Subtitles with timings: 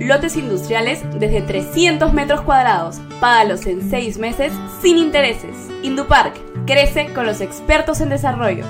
[0.00, 3.00] lotes industriales desde 300 metros cuadrados.
[3.20, 5.54] Págalos en 6 meses sin intereses.
[5.82, 6.34] Indupark
[6.66, 8.64] Crece con los expertos en desarrollo.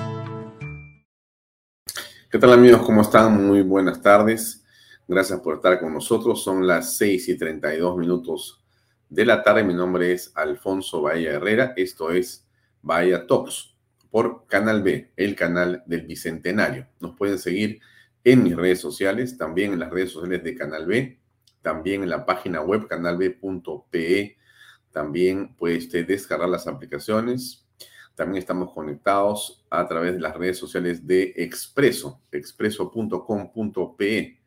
[2.30, 2.82] ¿Qué tal amigos?
[2.82, 3.46] ¿Cómo están?
[3.46, 4.64] Muy buenas tardes.
[5.06, 6.42] Gracias por estar con nosotros.
[6.42, 8.64] Son las 6 y 32 minutos
[9.08, 9.62] de la tarde.
[9.62, 11.72] Mi nombre es Alfonso Bahía Herrera.
[11.76, 12.44] Esto es
[12.82, 13.74] Bahía Talks
[14.10, 16.88] por Canal B, el canal del Bicentenario.
[17.00, 17.80] Nos pueden seguir
[18.24, 21.18] mis redes sociales, también en las redes sociales de Canal B,
[21.62, 24.36] también en la página web canalb.pe.
[24.92, 27.64] También puede usted descargar las aplicaciones
[28.14, 34.38] también estamos conectados a través de las redes sociales de Expreso, expreso.com.pe.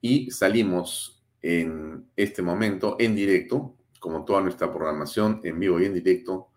[0.00, 5.94] Y salimos en este momento en directo, como toda nuestra programación en vivo y en
[5.94, 6.48] directo,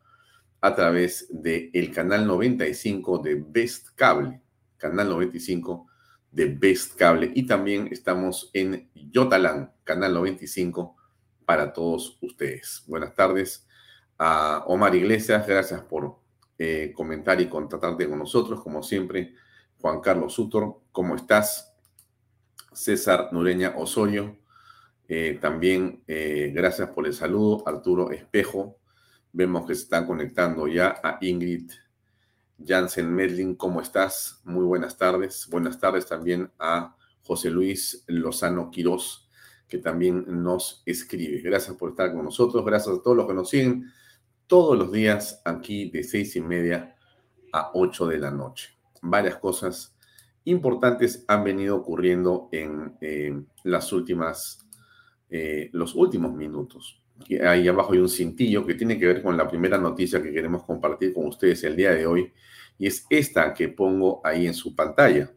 [0.62, 4.41] a través del el canal 95 de Best Cable,
[4.78, 5.87] canal 95
[6.38, 7.31] de Best Cable.
[7.34, 10.96] Y también estamos en Yotalán, canal 95
[11.46, 12.84] para todos ustedes.
[12.86, 13.68] Buenas tardes
[14.20, 16.20] a Omar Iglesias, gracias por
[16.59, 19.34] eh, comentar y contactarte con nosotros, como siempre,
[19.81, 21.74] Juan Carlos Sutor, ¿cómo estás?
[22.72, 24.38] César Nureña Osorio,
[25.08, 28.78] eh, también eh, gracias por el saludo, Arturo Espejo,
[29.34, 31.72] vemos que se están conectando ya a Ingrid
[32.66, 34.41] Jansen Medlin, ¿cómo estás?
[34.44, 35.47] Muy buenas tardes.
[35.50, 39.29] Buenas tardes también a José Luis Lozano Quirós,
[39.68, 41.41] que también nos escribe.
[41.41, 43.91] Gracias por estar con nosotros, gracias a todos los que nos siguen
[44.47, 46.95] todos los días aquí de seis y media
[47.51, 48.69] a ocho de la noche.
[49.01, 49.95] Varias cosas
[50.45, 54.66] importantes han venido ocurriendo en eh, las últimas,
[55.29, 57.03] eh, los últimos minutos.
[57.44, 60.63] Ahí abajo hay un cintillo que tiene que ver con la primera noticia que queremos
[60.63, 62.31] compartir con ustedes el día de hoy
[62.78, 65.31] y es esta que pongo ahí en su pantalla.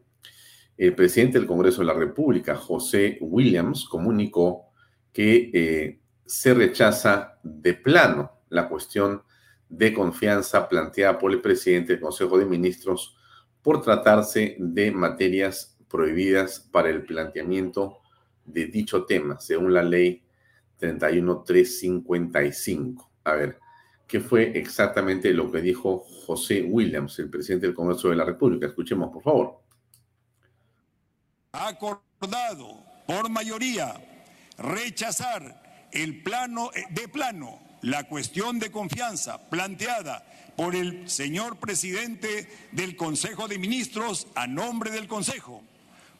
[0.77, 4.67] El presidente del Congreso de la República, José Williams, comunicó
[5.11, 9.23] que eh, se rechaza de plano la cuestión
[9.69, 13.15] de confianza planteada por el presidente del Consejo de Ministros
[13.61, 17.99] por tratarse de materias prohibidas para el planteamiento
[18.45, 20.23] de dicho tema, según la ley
[20.81, 23.09] 31355.
[23.23, 23.59] A ver,
[24.07, 28.65] ¿qué fue exactamente lo que dijo José Williams, el presidente del Congreso de la República?
[28.65, 29.61] Escuchemos, por favor.
[31.53, 33.93] Ha acordado por mayoría
[34.57, 40.25] rechazar el plano eh, de plano la cuestión de confianza planteada
[40.55, 45.63] por el señor presidente del Consejo de Ministros a nombre del Consejo,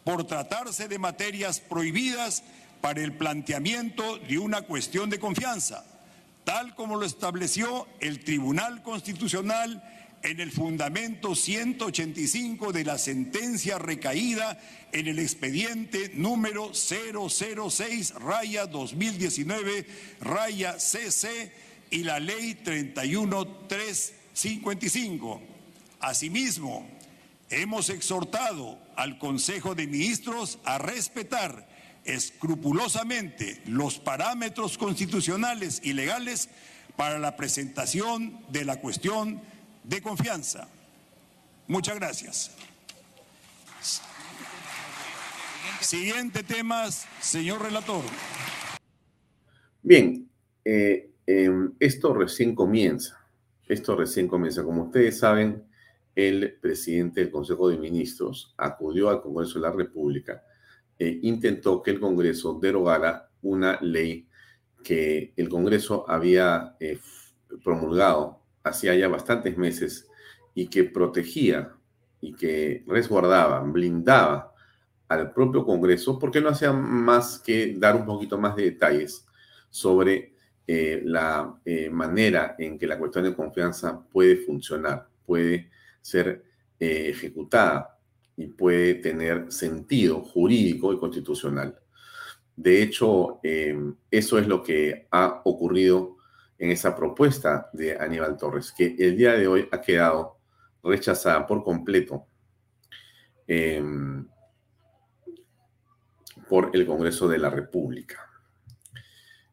[0.03, 2.43] por tratarse de materias prohibidas
[2.81, 5.85] para el planteamiento de una cuestión de confianza,
[6.43, 9.81] tal como lo estableció el Tribunal Constitucional
[10.23, 14.59] en el fundamento 185 de la sentencia recaída
[14.91, 19.85] en el expediente número 006 raya 2019
[20.19, 21.53] raya CC
[21.89, 25.41] y la Ley 31355.
[25.99, 26.87] Asimismo,
[27.49, 31.67] hemos exhortado al Consejo de Ministros a respetar
[32.05, 36.49] escrupulosamente los parámetros constitucionales y legales
[36.95, 39.41] para la presentación de la cuestión
[39.83, 40.67] de confianza.
[41.67, 42.51] Muchas gracias.
[45.79, 48.03] Siguiente temas, señor relator.
[49.81, 50.29] Bien,
[50.63, 53.17] eh, em, esto recién comienza.
[53.67, 54.63] Esto recién comienza.
[54.63, 55.63] Como ustedes saben,
[56.15, 60.43] el presidente del Consejo de Ministros acudió al Congreso de la República
[61.01, 64.27] e intentó que el Congreso derogara una ley
[64.83, 66.99] que el Congreso había eh,
[67.63, 70.07] promulgado hacía ya bastantes meses
[70.53, 71.73] y que protegía
[72.19, 74.53] y que resguardaba, blindaba
[75.07, 79.25] al propio Congreso, porque no hacía más que dar un poquito más de detalles
[79.71, 80.35] sobre
[80.67, 86.43] eh, la eh, manera en que la cuestión de confianza puede funcionar, puede ser
[86.79, 87.90] eh, ejecutada
[88.41, 91.77] y puede tener sentido jurídico y constitucional.
[92.55, 93.39] De hecho,
[94.09, 96.17] eso es lo que ha ocurrido
[96.57, 100.37] en esa propuesta de Aníbal Torres, que el día de hoy ha quedado
[100.83, 102.25] rechazada por completo
[106.49, 108.27] por el Congreso de la República.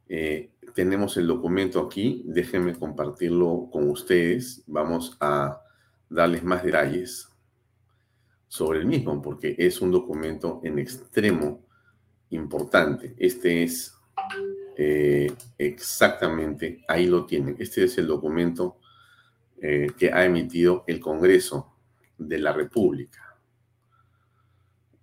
[0.08, 4.62] Eh, tenemos el documento aquí, déjenme compartirlo con ustedes.
[4.67, 5.61] Vamos a
[6.08, 7.28] darles más detalles
[8.49, 11.67] sobre el mismo, porque es un documento en extremo
[12.31, 13.15] importante.
[13.19, 13.95] Este es
[14.77, 17.56] eh, exactamente, ahí lo tienen.
[17.59, 18.79] Este es el documento
[19.61, 21.75] eh, que ha emitido el Congreso
[22.17, 23.25] de la República.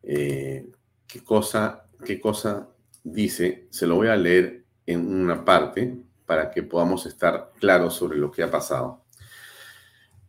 [0.02, 2.70] ¿Qué cosa qué cosa
[3.04, 8.18] dice, se lo voy a leer en una parte para que podamos estar claros sobre
[8.18, 9.05] lo que ha pasado.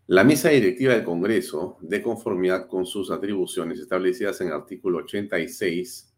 [0.09, 6.15] La mesa directiva del Congreso, de conformidad con sus atribuciones establecidas en el artículo 86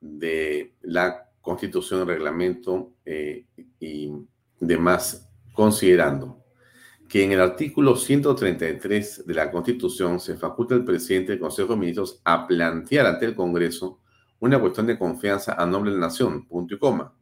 [0.00, 3.46] de la Constitución, Reglamento eh,
[3.78, 4.10] y
[4.58, 6.42] demás, considerando
[7.08, 11.78] que en el artículo 133 de la Constitución se faculta al presidente del Consejo de
[11.78, 14.00] Ministros a plantear ante el Congreso
[14.40, 17.14] una cuestión de confianza a nombre de la nación, punto y coma.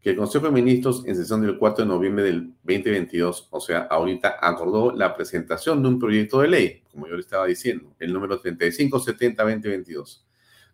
[0.00, 3.80] Que el Consejo de Ministros en sesión del 4 de noviembre del 2022, o sea,
[3.90, 8.12] ahorita acordó la presentación de un proyecto de ley, como yo le estaba diciendo, el
[8.12, 10.22] número 3570-2022,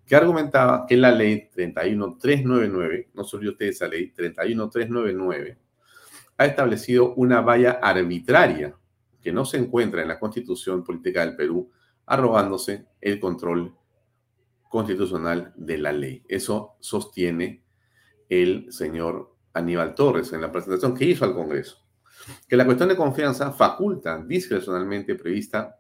[0.07, 5.59] que argumentaba que la ley 31399, no olvide usted esa ley, 31399,
[6.37, 8.77] ha establecido una valla arbitraria
[9.23, 11.71] que no se encuentra en la Constitución Política del Perú,
[12.07, 13.75] arrogándose el control
[14.69, 16.23] constitucional de la ley.
[16.29, 17.64] Eso sostiene
[18.43, 21.79] el señor Aníbal Torres en la presentación que hizo al Congreso.
[22.49, 25.79] Que la cuestión de confianza faculta discrecionalmente prevista,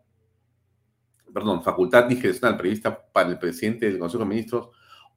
[1.32, 4.68] perdón, facultad discrecional prevista para el presidente del Consejo de Ministros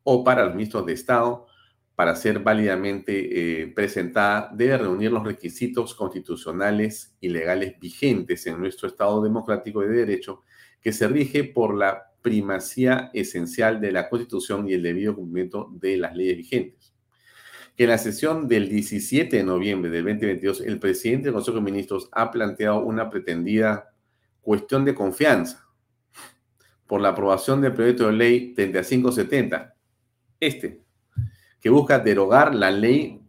[0.03, 1.47] o para los ministros de Estado
[1.97, 8.87] para ser válidamente eh, presentada, debe reunir los requisitos constitucionales y legales vigentes en nuestro
[8.87, 10.43] Estado democrático de derecho
[10.79, 15.97] que se rige por la primacía esencial de la Constitución y el debido cumplimiento de
[15.97, 16.86] las leyes vigentes.
[17.77, 21.63] Que en la sesión del 17 de noviembre del 2022, el presidente del Consejo de
[21.63, 23.93] Ministros ha planteado una pretendida
[24.41, 25.67] cuestión de confianza
[26.87, 29.75] por la aprobación del proyecto de ley 3570,
[30.39, 30.81] este,
[31.59, 33.21] que busca derogar la ley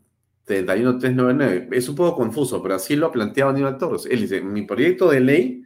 [0.44, 1.68] 31399.
[1.72, 4.06] Es un poco confuso, pero así lo ha planteado Aníbal Torres.
[4.10, 5.62] Él dice, mi proyecto de ley,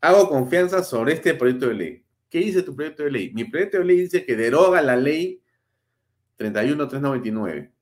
[0.00, 2.04] hago confianza sobre este proyecto de ley.
[2.28, 3.32] ¿Qué dice tu proyecto de ley?
[3.32, 5.40] Mi proyecto de ley dice que deroga la ley
[6.36, 7.72] 31399.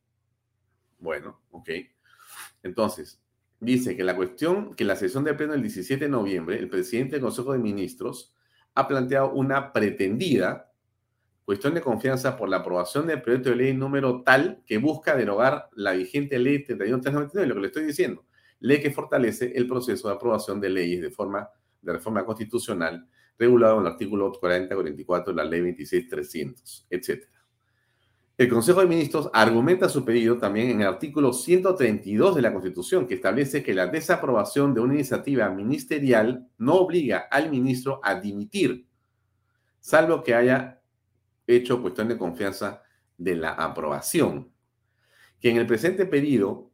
[0.98, 1.70] Bueno, ok.
[2.62, 3.20] Entonces,
[3.60, 7.12] dice que la cuestión, que la sesión de pleno del 17 de noviembre, el presidente
[7.12, 8.34] del Consejo de Ministros
[8.74, 10.72] ha planteado una pretendida
[11.44, 15.70] cuestión de confianza por la aprobación del proyecto de ley número tal que busca derogar
[15.72, 18.26] la vigente ley 31399, lo que le estoy diciendo,
[18.60, 21.48] ley que fortalece el proceso de aprobación de leyes de forma
[21.80, 27.24] de reforma constitucional regulado en el artículo 40-44 de la ley 26.300, etc.
[28.38, 33.08] El Consejo de Ministros argumenta su pedido también en el artículo 132 de la Constitución,
[33.08, 38.86] que establece que la desaprobación de una iniciativa ministerial no obliga al ministro a dimitir,
[39.80, 40.80] salvo que haya
[41.48, 42.84] hecho cuestión de confianza
[43.16, 44.52] de la aprobación.
[45.40, 46.70] Que en el presente pedido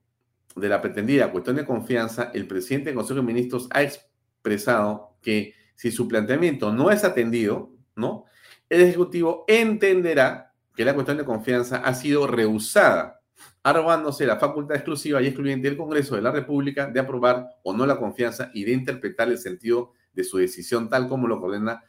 [0.56, 5.54] de la pretendida cuestión de confianza, el presidente del Consejo de Ministros ha expresado que
[5.76, 8.26] si su planteamiento no es atendido, ¿no?
[8.68, 13.20] El Ejecutivo entenderá que la cuestión de confianza ha sido rehusada
[13.62, 17.86] arrobándose la facultad exclusiva y excluyente del Congreso de la República de aprobar o no
[17.86, 21.82] la confianza y de interpretar el sentido de su decisión tal como lo ordena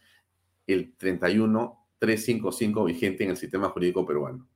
[0.65, 4.47] el 31355 vigente en el sistema jurídico peruano.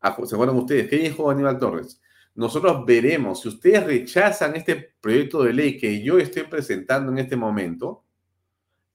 [0.00, 0.88] Ah, ¿Se acuerdan ustedes?
[0.88, 2.00] ¿Qué dijo Aníbal Torres?
[2.34, 7.36] Nosotros veremos, si ustedes rechazan este proyecto de ley que yo estoy presentando en este
[7.36, 8.04] momento,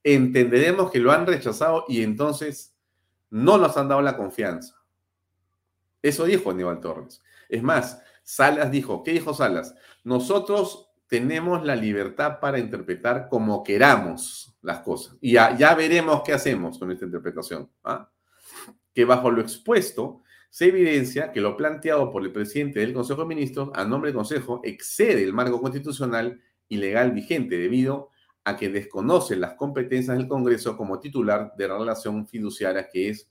[0.03, 2.70] entenderemos que lo han rechazado y entonces
[3.31, 4.75] no nos han dado la confianza.
[6.01, 7.21] Eso dijo Aníbal Torres.
[7.49, 9.75] Es más, Salas dijo, ¿qué dijo Salas?
[10.03, 15.17] Nosotros tenemos la libertad para interpretar como queramos las cosas.
[15.19, 17.69] Y ya, veremos qué hacemos con esta interpretación.
[17.83, 18.09] ¿ah?
[18.93, 23.27] Que bajo lo expuesto se evidencia que lo planteado por el presidente del Consejo de
[23.27, 28.11] Ministros a nombre del Consejo excede el marco constitucional y legal vigente debido a
[28.57, 33.29] que desconoce las competencias del Congreso como titular de la relación fiduciaria que es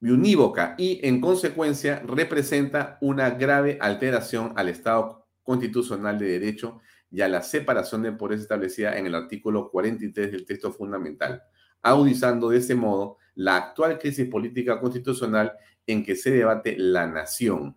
[0.00, 7.28] unívoca y en consecuencia representa una grave alteración al Estado constitucional de derecho y a
[7.28, 11.42] la separación de poderes establecida en el artículo 43 del texto fundamental,
[11.82, 15.52] agudizando de ese modo la actual crisis política constitucional
[15.86, 17.76] en que se debate la nación,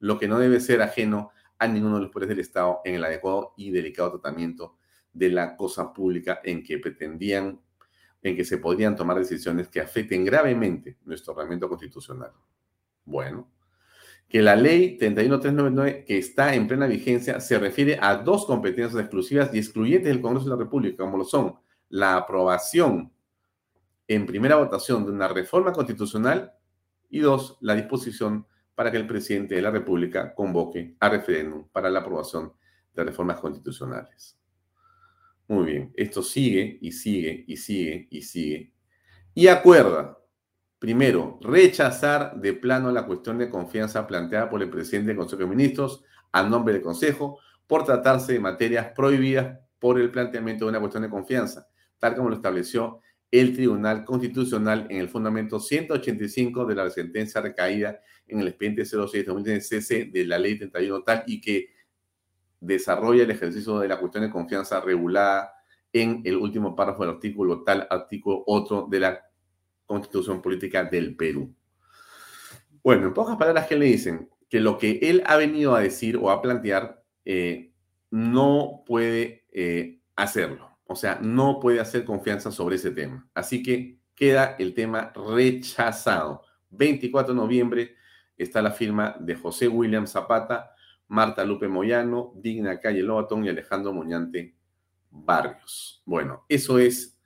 [0.00, 1.30] lo que no debe ser ajeno
[1.62, 4.78] a ninguno de los poderes del Estado en el adecuado y delicado tratamiento
[5.12, 7.60] de la cosa pública en que pretendían
[8.20, 12.32] en que se podrían tomar decisiones que afecten gravemente nuestro ordenamiento constitucional.
[13.04, 13.48] Bueno,
[14.28, 19.54] que la ley 31399 que está en plena vigencia se refiere a dos competencias exclusivas
[19.54, 21.56] y excluyentes del Congreso de la República, como lo son
[21.88, 23.12] la aprobación
[24.08, 26.52] en primera votación de una reforma constitucional
[27.08, 31.90] y dos, la disposición para que el presidente de la República convoque a referéndum para
[31.90, 32.52] la aprobación
[32.94, 34.38] de reformas constitucionales.
[35.48, 38.72] Muy bien, esto sigue y sigue y sigue y sigue.
[39.34, 40.18] Y acuerda,
[40.78, 45.48] primero, rechazar de plano la cuestión de confianza planteada por el presidente del Consejo de
[45.48, 50.80] Ministros a nombre del Consejo por tratarse de materias prohibidas por el planteamiento de una
[50.80, 51.66] cuestión de confianza,
[51.98, 53.00] tal como lo estableció
[53.30, 59.68] el Tribunal Constitucional en el fundamento 185 de la sentencia recaída en el expediente 06
[59.68, 61.70] cc de la ley 31 tal y que
[62.60, 65.52] desarrolla el ejercicio de la cuestión de confianza regulada
[65.92, 69.20] en el último párrafo del artículo tal, artículo otro de la
[69.84, 71.54] Constitución Política del Perú.
[72.82, 74.30] Bueno, en pocas palabras, ¿qué le dicen?
[74.48, 77.72] Que lo que él ha venido a decir o a plantear eh,
[78.10, 80.78] no puede eh, hacerlo.
[80.84, 83.28] O sea, no puede hacer confianza sobre ese tema.
[83.34, 86.42] Así que queda el tema rechazado.
[86.70, 87.96] 24 de noviembre
[88.36, 90.74] está la firma de José William Zapata,
[91.08, 94.56] Marta Lupe Moyano, Digna Calle Lobatón y Alejandro Muñante
[95.10, 96.02] Barrios.
[96.06, 97.18] Bueno, eso es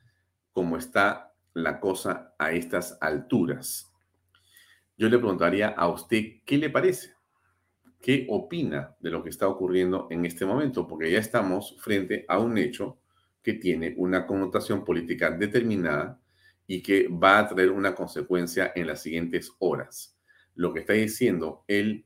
[0.52, 3.92] como está la cosa a estas alturas.
[4.96, 7.14] Yo le preguntaría a usted, ¿qué le parece?
[8.00, 10.86] ¿Qué opina de lo que está ocurriendo en este momento?
[10.86, 12.98] Porque ya estamos frente a un hecho
[13.42, 16.20] que tiene una connotación política determinada
[16.66, 20.15] y que va a traer una consecuencia en las siguientes horas.
[20.56, 22.04] Lo que está diciendo el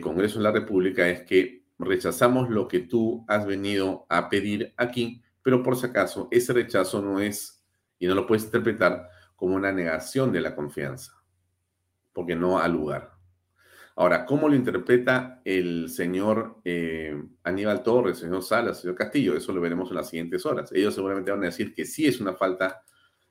[0.00, 5.22] Congreso de la República es que rechazamos lo que tú has venido a pedir aquí,
[5.42, 7.64] pero por si acaso ese rechazo no es,
[7.98, 11.22] y no lo puedes interpretar como una negación de la confianza,
[12.12, 13.12] porque no ha lugar.
[13.98, 19.36] Ahora, ¿cómo lo interpreta el señor eh, Aníbal Torres, el señor Salas, el señor Castillo?
[19.36, 20.70] Eso lo veremos en las siguientes horas.
[20.72, 22.82] Ellos seguramente van a decir que sí es una falta,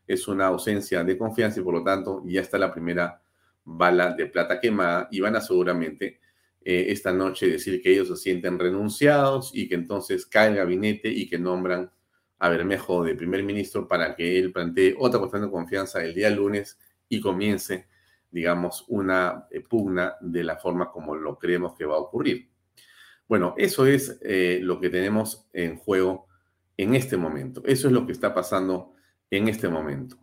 [0.07, 3.21] es una ausencia de confianza y por lo tanto ya está la primera
[3.65, 6.21] bala de plata quemada y van a seguramente
[6.63, 11.09] eh, esta noche decir que ellos se sienten renunciados y que entonces cae el gabinete
[11.09, 11.91] y que nombran
[12.39, 16.29] a Bermejo de primer ministro para que él plantee otra cuestión de confianza el día
[16.29, 16.79] lunes
[17.09, 17.87] y comience,
[18.31, 22.49] digamos, una eh, pugna de la forma como lo creemos que va a ocurrir.
[23.27, 26.27] Bueno, eso es eh, lo que tenemos en juego
[26.77, 27.63] en este momento.
[27.65, 28.93] Eso es lo que está pasando
[29.31, 30.17] en este momento.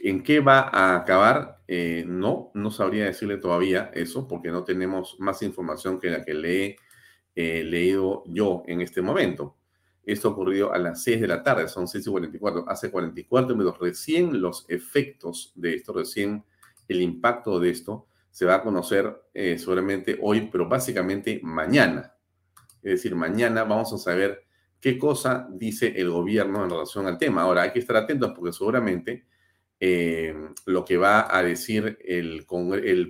[0.00, 1.62] ¿En qué va a acabar?
[1.68, 6.34] Eh, no, no sabría decirle todavía eso porque no tenemos más información que la que
[6.34, 6.76] le he
[7.34, 9.56] eh, leído yo en este momento.
[10.04, 13.78] Esto ocurrió a las 6 de la tarde, son 6 y 44, hace 44 minutos.
[13.80, 16.44] Recién los efectos de esto, recién
[16.88, 22.14] el impacto de esto se va a conocer eh, seguramente hoy, pero básicamente mañana.
[22.82, 24.44] Es decir, mañana vamos a saber
[24.80, 27.42] qué cosa dice el gobierno en relación al tema.
[27.42, 29.26] Ahora, hay que estar atentos porque seguramente
[29.84, 30.32] eh,
[30.66, 32.46] lo que va a decir el,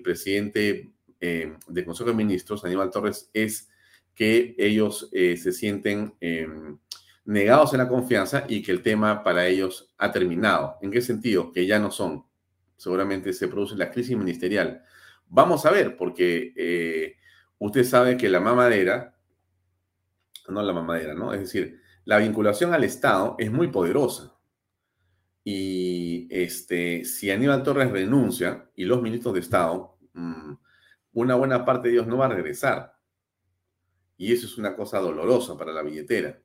[0.02, 3.68] presidente eh, del Consejo de Ministros, Aníbal Torres, es
[4.14, 6.14] que ellos eh, se sienten
[7.26, 10.78] negados en la confianza y que el tema para ellos ha terminado.
[10.80, 11.52] ¿En qué sentido?
[11.52, 12.24] Que ya no son
[12.78, 14.82] seguramente se produce la crisis ministerial.
[15.28, 17.18] Vamos a ver, porque
[17.58, 19.14] usted sabe que la mamadera,
[20.48, 21.34] no la mamadera, ¿no?
[21.34, 24.38] Es decir, la vinculación al Estado es muy poderosa.
[25.44, 30.52] Y este, si Aníbal Torres renuncia y los ministros de Estado, mm,
[31.14, 32.94] una buena parte de ellos no va a regresar.
[34.16, 36.40] Y eso es una cosa dolorosa para la billetera.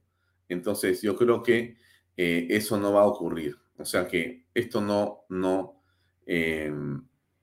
[0.49, 1.77] Entonces, yo creo que
[2.15, 3.55] eh, eso no va a ocurrir.
[3.77, 5.83] O sea que esto no, no
[6.25, 6.71] eh,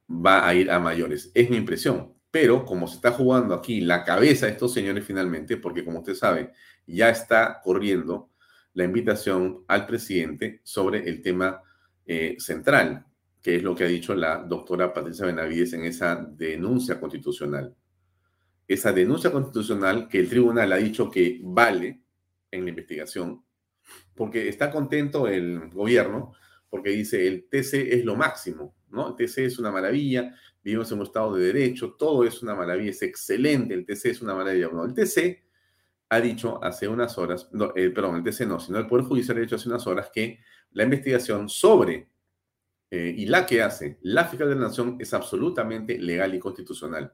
[0.08, 1.30] va a ir a mayores.
[1.34, 2.14] Es mi impresión.
[2.30, 6.14] Pero como se está jugando aquí la cabeza de estos señores finalmente, porque como usted
[6.14, 6.52] sabe,
[6.84, 8.30] ya está corriendo
[8.74, 11.62] la invitación al presidente sobre el tema
[12.06, 13.06] eh, central,
[13.40, 17.74] que es lo que ha dicho la doctora Patricia Benavides en esa denuncia constitucional.
[18.66, 22.00] Esa denuncia constitucional que el tribunal ha dicho que vale
[22.50, 23.44] en la investigación,
[24.14, 26.32] porque está contento el gobierno,
[26.68, 29.10] porque dice el TC es lo máximo, ¿no?
[29.10, 32.90] El TC es una maravilla, vivimos en un estado de derecho, todo es una maravilla,
[32.90, 34.70] es excelente, el TC es una maravilla.
[34.72, 35.43] No, el TC
[36.08, 39.40] ha dicho hace unas horas, eh, perdón, el TC no, sino el Poder Judicial ha
[39.40, 40.40] dicho hace unas horas que
[40.72, 42.08] la investigación sobre
[42.90, 47.12] eh, y la que hace la fiscal de la Nación es absolutamente legal y constitucional.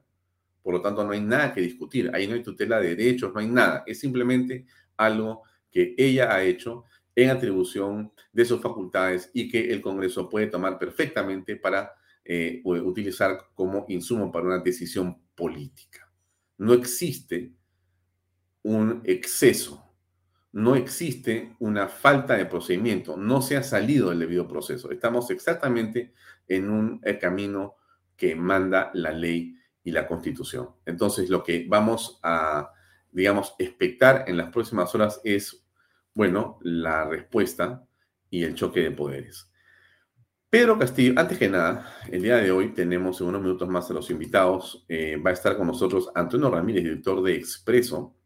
[0.61, 3.39] Por lo tanto, no hay nada que discutir, ahí no hay tutela de derechos, no
[3.39, 4.67] hay nada, es simplemente
[4.97, 10.47] algo que ella ha hecho en atribución de sus facultades y que el Congreso puede
[10.47, 11.93] tomar perfectamente para
[12.23, 16.07] eh, utilizar como insumo para una decisión política.
[16.57, 17.53] No existe
[18.63, 19.91] un exceso,
[20.53, 24.91] no existe una falta de procedimiento, no se ha salido del debido proceso.
[24.91, 26.13] Estamos exactamente
[26.47, 27.75] en un eh, camino
[28.17, 30.69] que manda la ley y la constitución.
[30.85, 32.71] Entonces, lo que vamos a,
[33.11, 35.65] digamos, expectar en las próximas horas es,
[36.13, 37.85] bueno, la respuesta
[38.29, 39.49] y el choque de poderes.
[40.49, 43.93] Pedro Castillo, antes que nada, el día de hoy tenemos en unos minutos más a
[43.93, 44.85] los invitados.
[44.89, 48.17] Eh, va a estar con nosotros Antonio Ramírez, director de Expreso,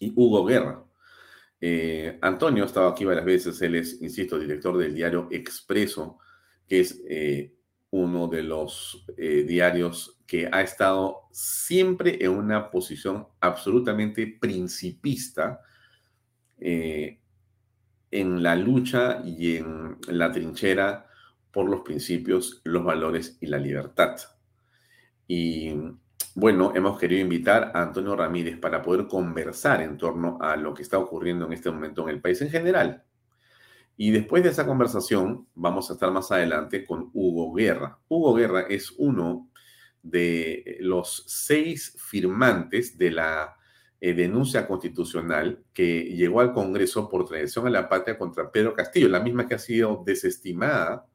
[0.00, 0.84] y Hugo Guerra.
[1.60, 6.18] Eh, Antonio ha estado aquí varias veces, él es, insisto, director del diario Expreso,
[6.66, 7.54] que es eh,
[7.90, 15.60] uno de los diarios que ha estado siempre en una posición absolutamente principista
[18.10, 21.10] en la lucha y en la trinchera
[21.52, 24.16] por los principios, los valores y la libertad.
[25.26, 25.72] Y
[26.34, 30.82] bueno, hemos querido invitar a Antonio Ramírez para poder conversar en torno a lo que
[30.82, 33.04] está ocurriendo en este momento en el país en general.
[33.96, 37.98] Y después de esa conversación, vamos a estar más adelante con Hugo Guerra.
[38.08, 39.50] Hugo Guerra es uno
[40.02, 43.56] de los seis firmantes de la
[44.00, 49.08] eh, denuncia constitucional que llegó al Congreso por traición a la patria contra Pedro Castillo,
[49.08, 51.06] la misma que ha sido desestimada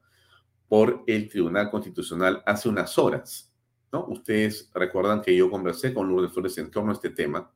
[0.68, 3.45] por el Tribunal Constitucional hace unas horas.
[3.92, 4.06] ¿No?
[4.06, 7.50] Ustedes recuerdan que yo conversé con Lourdes Flores en torno a este tema.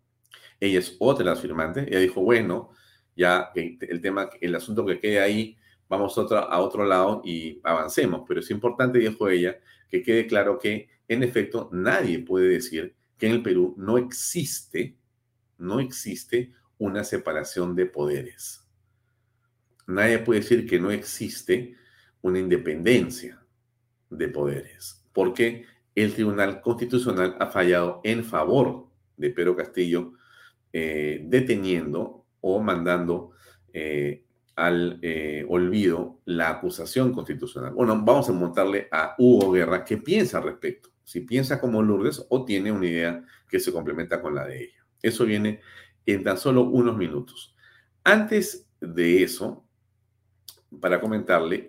[0.58, 1.86] Ella es otra de las firmantes.
[1.88, 2.70] Ella dijo, bueno,
[3.16, 5.56] ya el tema, el asunto que quede ahí,
[5.88, 8.22] vamos a otro, a otro lado y avancemos.
[8.26, 13.26] Pero es importante, dijo ella, que quede claro que, en efecto, nadie puede decir que
[13.26, 14.96] en el Perú no existe,
[15.58, 18.66] no existe una separación de poderes.
[19.86, 21.76] Nadie puede decir que no existe
[22.22, 23.44] una independencia
[24.08, 30.12] de poderes, porque el Tribunal Constitucional ha fallado en favor de Pedro Castillo,
[30.72, 33.32] eh, deteniendo o mandando
[33.72, 34.24] eh,
[34.56, 37.72] al eh, olvido la acusación constitucional.
[37.74, 42.24] Bueno, vamos a montarle a Hugo Guerra qué piensa al respecto, si piensa como Lourdes
[42.28, 44.86] o tiene una idea que se complementa con la de ella.
[45.02, 45.60] Eso viene
[46.06, 47.54] en tan solo unos minutos.
[48.04, 49.64] Antes de eso,
[50.80, 51.66] para comentarle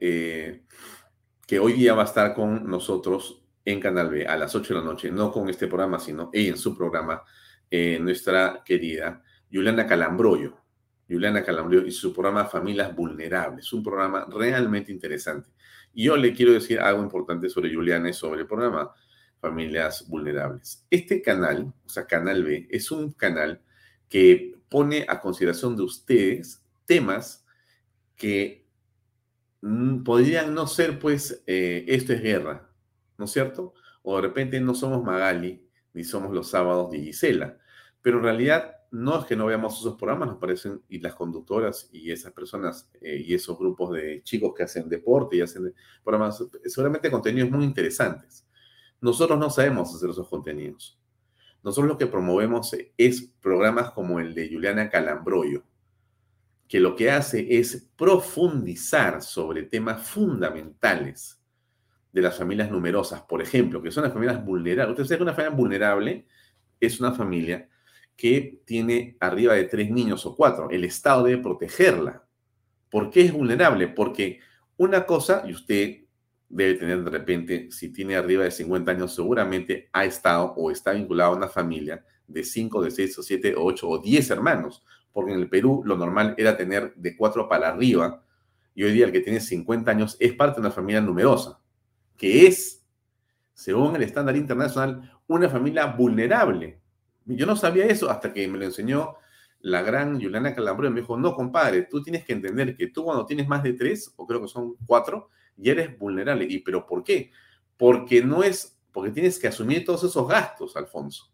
[1.47, 4.79] que hoy día va a estar con nosotros en Canal B a las 8 de
[4.79, 7.23] la noche, no con este programa, sino en su programa,
[7.69, 10.57] eh, nuestra querida Juliana Calambroyo.
[11.09, 15.49] Juliana Calambroyo y su programa Familias Vulnerables, un programa realmente interesante.
[15.93, 18.91] Y yo le quiero decir algo importante sobre Juliana y sobre el programa
[19.39, 20.85] Familias Vulnerables.
[20.89, 23.61] Este canal, o sea, Canal B, es un canal
[24.07, 27.45] que pone a consideración de ustedes temas
[28.15, 28.61] que
[29.61, 32.70] Mm, podrían no ser, pues, eh, esto es guerra,
[33.21, 33.75] ¿no es cierto?
[34.01, 37.55] O de repente no somos Magali, ni somos los sábados de Gisela,
[38.01, 41.87] pero en realidad no es que no veamos esos programas, nos parecen, y las conductoras
[41.93, 45.71] y esas personas eh, y esos grupos de chicos que hacen deporte y hacen
[46.03, 48.43] programas, seguramente contenidos muy interesantes.
[48.99, 50.99] Nosotros no sabemos hacer esos contenidos.
[51.61, 55.61] Nosotros lo que promovemos es programas como el de Juliana Calambroyo,
[56.67, 61.40] que lo que hace es profundizar sobre temas fundamentales
[62.11, 64.93] de las familias numerosas, por ejemplo, que son las familias vulnerables.
[64.93, 66.25] Usted sabe que una familia vulnerable
[66.79, 67.69] es una familia
[68.15, 70.69] que tiene arriba de tres niños o cuatro.
[70.69, 72.23] El Estado debe protegerla.
[72.89, 73.87] ¿Por qué es vulnerable?
[73.87, 74.39] Porque
[74.77, 76.01] una cosa, y usted
[76.49, 80.91] debe tener de repente, si tiene arriba de 50 años, seguramente ha estado o está
[80.91, 84.83] vinculado a una familia de 5, de 6 o 7 o 8 o 10 hermanos,
[85.13, 88.23] porque en el Perú lo normal era tener de 4 para arriba,
[88.75, 91.60] y hoy día el que tiene 50 años es parte de una familia numerosa,
[92.21, 92.85] que es,
[93.51, 96.79] según el estándar internacional, una familia vulnerable.
[97.25, 99.15] Yo no sabía eso hasta que me lo enseñó
[99.61, 103.25] la gran Juliana Calambro me dijo, no, compadre, tú tienes que entender que tú cuando
[103.25, 106.45] tienes más de tres, o creo que son cuatro, ya eres vulnerable.
[106.47, 107.31] ¿Y pero por qué?
[107.75, 111.31] Porque no es, porque tienes que asumir todos esos gastos, Alfonso.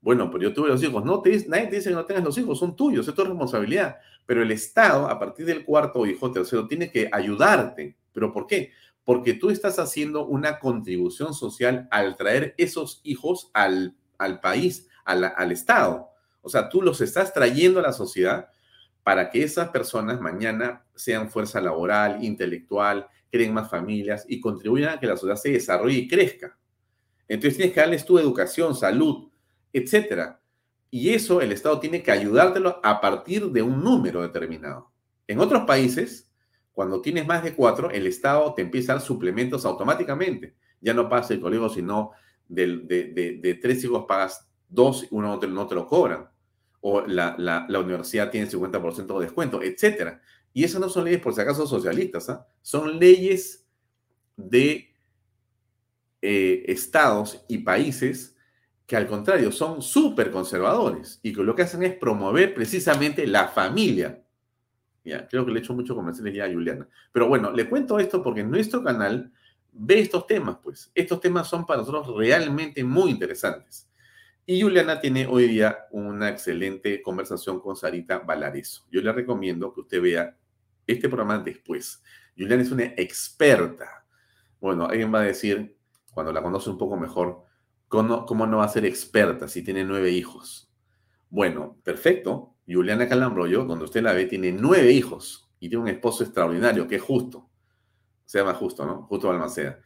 [0.00, 1.04] Bueno, pero yo tuve los hijos.
[1.04, 3.98] No, te, nadie te dice que no tengas los hijos, son tuyos, es tu responsabilidad.
[4.26, 7.96] Pero el Estado, a partir del cuarto hijo, tercero, tiene que ayudarte.
[8.12, 8.70] ¿Pero por qué?
[9.10, 15.24] Porque tú estás haciendo una contribución social al traer esos hijos al, al país, al,
[15.24, 16.10] al Estado.
[16.42, 18.50] O sea, tú los estás trayendo a la sociedad
[19.02, 25.00] para que esas personas mañana sean fuerza laboral, intelectual, creen más familias y contribuyan a
[25.00, 26.56] que la sociedad se desarrolle y crezca.
[27.26, 29.28] Entonces tienes que darles tu educación, salud,
[29.72, 30.40] etcétera.
[30.88, 34.92] Y eso el Estado tiene que ayudártelo a partir de un número determinado.
[35.26, 36.29] En otros países,
[36.72, 40.54] cuando tienes más de cuatro, el Estado te empieza a dar suplementos automáticamente.
[40.80, 42.12] Ya no pasa el colegio, sino
[42.48, 46.28] de, tres hijos pagas dos, uno no te, lo cobran.
[46.80, 50.20] O la, universidad tiene 50% de descuento, etcétera.
[50.52, 52.46] Y esas no son leyes, por si acaso, socialistas, ¿ah?
[52.62, 53.66] son leyes
[54.36, 54.92] de
[56.22, 58.36] eh, estados y países
[58.86, 63.46] que al contrario son súper conservadores y que lo que hacen es promover precisamente la
[63.46, 64.20] familia.
[65.04, 66.86] Ya, creo que le he hecho mucho comerciales ya a Juliana.
[67.12, 69.32] Pero bueno, le cuento esto porque en nuestro canal
[69.72, 70.90] ve estos temas, pues.
[70.94, 73.88] Estos temas son para nosotros realmente muy interesantes.
[74.46, 78.84] Y Juliana tiene hoy día una excelente conversación con Sarita Valareso.
[78.90, 80.36] Yo le recomiendo que usted vea
[80.86, 82.02] este programa después.
[82.36, 84.04] Juliana es una experta.
[84.60, 85.76] Bueno, alguien va a decir,
[86.12, 87.44] cuando la conoce un poco mejor,
[87.88, 90.70] ¿cómo, cómo no va a ser experta si tiene nueve hijos?
[91.28, 92.56] Bueno, perfecto.
[92.74, 96.96] Juliana Calambroyo, donde usted la ve, tiene nueve hijos y tiene un esposo extraordinario, que
[96.96, 97.48] es justo.
[98.24, 99.02] Se llama justo, ¿no?
[99.02, 99.80] Justo Balmaceda.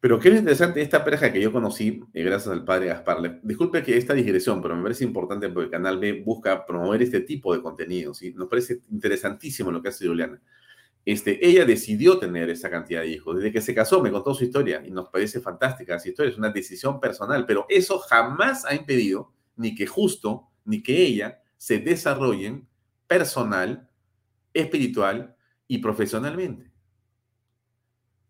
[0.00, 3.40] Pero qué es interesante esta pareja que yo conocí, eh, gracias al padre Gaspar.
[3.42, 7.20] disculpe que esta digresión, pero me parece importante porque el canal B busca promover este
[7.20, 10.40] tipo de contenidos y nos parece interesantísimo lo que hace Juliana.
[11.04, 13.36] Este, ella decidió tener esa cantidad de hijos.
[13.36, 16.30] Desde que se casó me contó su historia y nos parece fantástica esa historia.
[16.30, 21.40] Es una decisión personal, pero eso jamás ha impedido ni que justo ni que ella
[21.56, 22.68] se desarrollen
[23.06, 23.88] personal,
[24.52, 25.36] espiritual
[25.68, 26.70] y profesionalmente.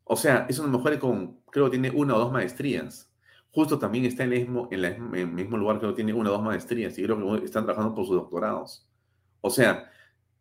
[0.05, 3.12] O sea, es una mujer con, creo que tiene una o dos maestrías.
[3.51, 6.43] Justo también está en el mismo, en el mismo lugar que tiene una o dos
[6.43, 8.89] maestrías y creo que están trabajando por sus doctorados.
[9.41, 9.91] O sea,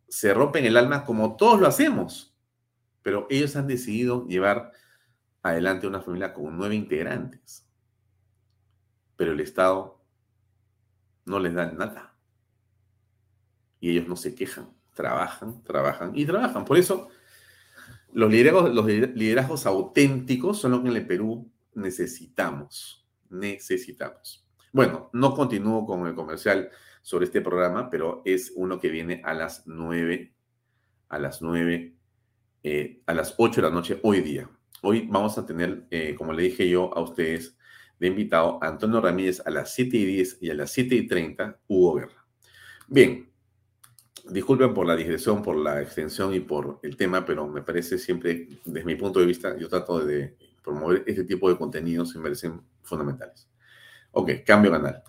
[0.08, 2.36] se rompen el alma como todos lo hacemos,
[3.02, 4.72] pero ellos han decidido llevar
[5.42, 7.68] adelante una familia con nueve integrantes.
[9.16, 10.04] Pero el Estado
[11.24, 12.15] no les da nada.
[13.80, 16.64] Y ellos no se quejan, trabajan, trabajan y trabajan.
[16.64, 17.08] Por eso
[18.12, 23.06] los liderazgos, auténticos son lo que en el Perú necesitamos.
[23.28, 24.46] Necesitamos.
[24.72, 26.70] Bueno, no continúo con el comercial
[27.02, 30.34] sobre este programa, pero es uno que viene a las nueve,
[31.08, 31.94] a las nueve,
[32.62, 34.48] eh, a las ocho de la noche hoy día.
[34.82, 37.56] Hoy vamos a tener, eh, como le dije yo a ustedes,
[37.98, 41.60] de invitado Antonio Ramírez a las 7 y 10 y a las 7 y 30,
[41.66, 42.26] Hugo Guerra.
[42.88, 43.30] Bien,
[44.28, 48.48] disculpen por la digresión, por la extensión y por el tema, pero me parece siempre,
[48.64, 52.24] desde mi punto de vista, yo trato de promover este tipo de contenidos que me
[52.24, 53.48] parecen fundamentales.
[54.12, 55.02] Ok, cambio canal.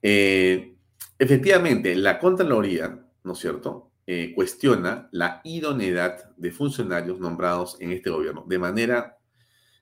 [0.00, 0.74] Eh,
[1.18, 8.10] efectivamente, la Contraloría, ¿no es cierto?, eh, cuestiona la idoneidad de funcionarios nombrados en este
[8.10, 9.18] gobierno, de manera,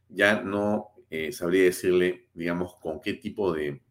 [0.09, 3.83] ya no eh, sabría decirle, digamos, con qué tipo de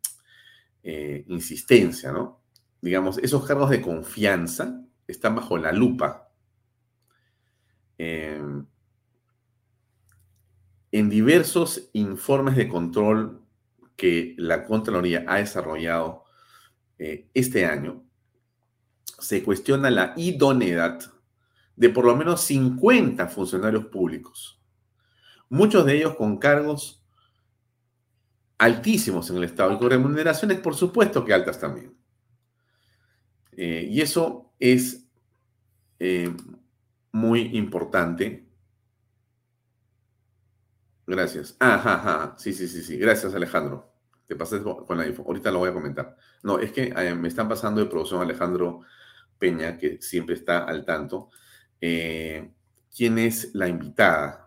[1.27, 2.38] insistencia, ¿no?
[2.81, 6.29] Digamos, esos cargos de confianza están bajo la lupa.
[7.97, 8.65] Em,
[10.91, 13.41] en diversos informes de control
[13.95, 16.23] que la Contraloría ha desarrollado
[16.97, 18.03] eh, este año,
[19.19, 20.99] se cuestiona la idoneidad
[21.75, 24.61] de por lo menos 50 funcionarios públicos,
[25.49, 27.05] muchos de ellos con cargos
[28.57, 31.98] altísimos en el Estado y con remuneraciones, por supuesto que altas también.
[33.51, 35.05] Eh, y eso es
[35.99, 36.33] eh,
[37.11, 38.45] muy importante
[41.07, 41.55] Gracias.
[41.59, 42.35] Ajá, ajá.
[42.37, 42.95] Sí, sí, sí, sí.
[42.95, 43.91] Gracias, Alejandro.
[44.27, 45.23] Te pasé con la info.
[45.23, 46.15] Ahorita lo voy a comentar.
[46.43, 48.81] No, es que eh, me están pasando de producción Alejandro
[49.39, 51.31] Peña, que siempre está al tanto.
[51.79, 54.45] ¿Quién es la invitada?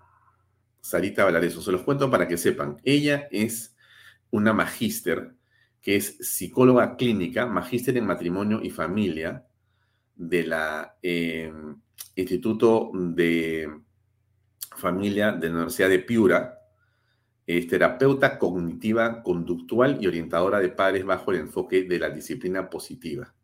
[0.80, 1.60] Sarita Valareso.
[1.62, 2.76] Se los cuento para que sepan.
[2.84, 3.74] Ella es
[4.30, 5.34] una magíster
[5.82, 9.44] que es psicóloga clínica, magíster en matrimonio y familia
[10.14, 11.52] de la eh,
[12.14, 13.68] Instituto de
[14.76, 16.58] Familia de la Universidad de Piura.
[17.44, 23.34] Es terapeuta cognitiva, conductual y orientadora de padres bajo el enfoque de la disciplina positiva.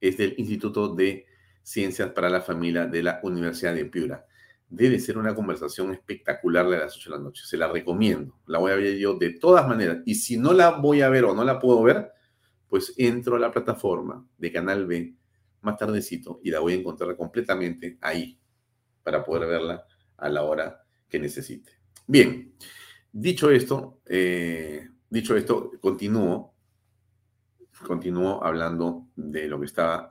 [0.00, 1.26] Es del Instituto de
[1.62, 4.26] Ciencias para la Familia de la Universidad de Piura.
[4.70, 7.42] Debe ser una conversación espectacular de las 8 de la noche.
[7.46, 8.38] Se la recomiendo.
[8.46, 9.98] La voy a ver yo de todas maneras.
[10.04, 12.12] Y si no la voy a ver o no la puedo ver,
[12.68, 15.14] pues entro a la plataforma de Canal B
[15.62, 18.38] más tardecito y la voy a encontrar completamente ahí
[19.02, 19.84] para poder verla
[20.16, 21.72] a la hora que necesite.
[22.06, 22.54] Bien,
[23.12, 26.54] dicho esto, eh, dicho esto, continúo,
[27.86, 30.08] continúo hablando de lo que estaba.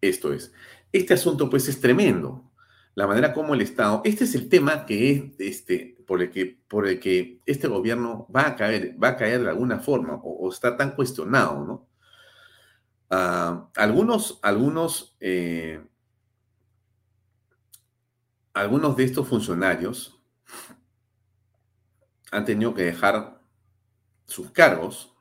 [0.00, 0.52] Esto es,
[0.92, 2.45] este asunto pues es tremendo
[2.96, 6.58] la manera como el Estado, este es el tema que es este, por, el que,
[6.66, 10.50] por el que este gobierno va a caer, va a caer de alguna forma o,
[10.50, 11.88] está tan cuestionado, ¿no?
[13.10, 15.86] Ah, algunos, algunos, eh,
[18.54, 20.18] algunos de estos funcionarios
[22.32, 23.42] han tenido que dejar
[24.24, 25.14] sus cargos,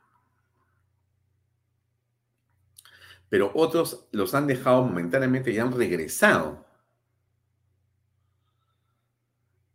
[3.27, 6.64] pero otros los han dejado momentáneamente y han regresado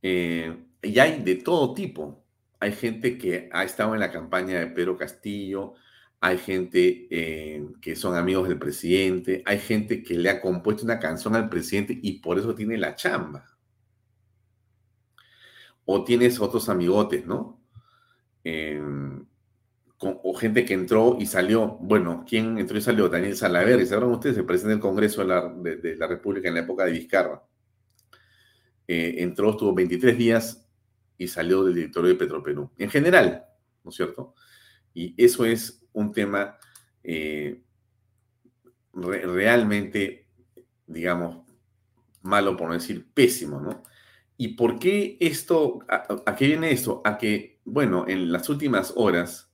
[0.02, 2.24] Eh, y hay de todo tipo.
[2.58, 5.74] Hay gente que ha estado en la campaña de Pedro Castillo,
[6.20, 10.98] hay gente eh, que son amigos del presidente, hay gente que le ha compuesto una
[10.98, 13.46] canción al presidente y por eso tiene la chamba.
[15.86, 17.60] O tienes otros amigotes, ¿no?
[18.44, 19.26] Em,
[19.98, 21.78] o gente que entró y salió.
[21.80, 23.08] Bueno, ¿quién entró y salió?
[23.08, 23.86] Daniel Salaverry.
[23.86, 24.38] ¿Sabrán ustedes?
[24.38, 27.42] El presidente del Congreso de la República en la época de Vizcarra.
[28.92, 30.66] Eh, entró, estuvo 23 días
[31.16, 32.72] y salió del directorio de Petroperú.
[32.76, 33.44] En general,
[33.85, 34.35] ¿no es cierto?
[34.92, 36.59] Y eso es un tema
[37.05, 37.62] eh,
[38.92, 40.26] realmente,
[40.88, 41.46] digamos,
[42.22, 43.85] malo por no decir pésimo, ¿no?
[44.37, 47.00] ¿Y por qué esto, a, qué viene esto?
[47.05, 49.53] A que, bueno, en las últimas horas,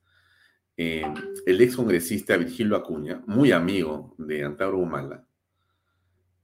[0.78, 1.04] eh,
[1.44, 5.25] el ex congresista Virgilio Acuña, muy amigo de Antauro Humala,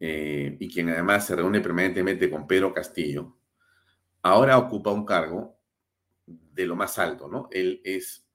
[0.05, 3.37] eh, y quien además se reúne permanentemente con Pedro Castillo,
[4.23, 5.61] ahora ocupa un cargo
[6.27, 7.49] de lo más alto, ¿no?
[7.53, 8.27] Él es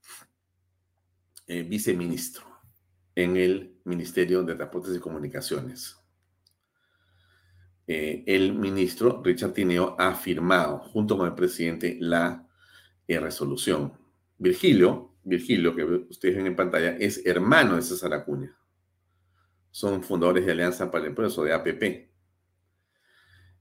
[1.46, 2.46] eh, viceministro
[3.14, 5.94] en el Ministerio de Transportes y Comunicaciones.
[7.86, 12.48] Eh, el ministro Richard Tineo ha firmado junto con el presidente la
[13.06, 13.92] resolución.
[14.38, 18.57] Virgilio, Virgilio, que ustedes ven en pantalla, es hermano de César Acuña
[19.70, 22.10] son fundadores de Alianza para el Empleo, de APP.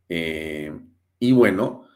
[0.10, 0.80] Eh,
[1.20, 1.88] y bueno,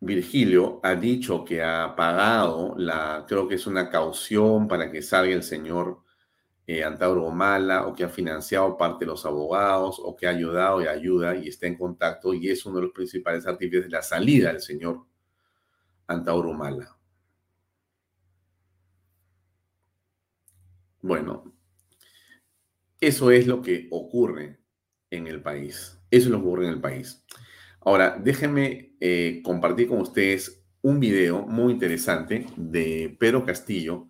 [0.00, 5.34] Virgilio ha dicho que ha pagado la, creo que es una caución para que salga
[5.34, 6.02] el señor
[6.66, 10.82] eh, Antauro Mala, o que ha financiado parte de los abogados, o que ha ayudado
[10.82, 14.02] y ayuda y está en contacto, y es uno de los principales artífices de la
[14.02, 15.06] salida del señor
[16.08, 16.96] Antauro Mala.
[21.02, 21.55] Bueno,
[23.00, 24.60] eso es lo que ocurre
[25.10, 25.98] en el país.
[26.10, 27.24] Eso es lo que ocurre en el país.
[27.80, 34.08] Ahora, déjenme eh, compartir con ustedes un video muy interesante de Pedro Castillo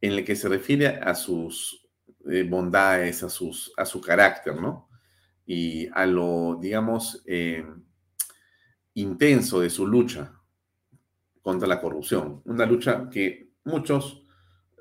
[0.00, 1.86] en el que se refiere a sus
[2.30, 4.88] eh, bondades, a, sus, a su carácter, ¿no?
[5.46, 7.64] Y a lo, digamos, eh,
[8.94, 10.34] intenso de su lucha
[11.42, 12.42] contra la corrupción.
[12.44, 14.24] Una lucha que muchos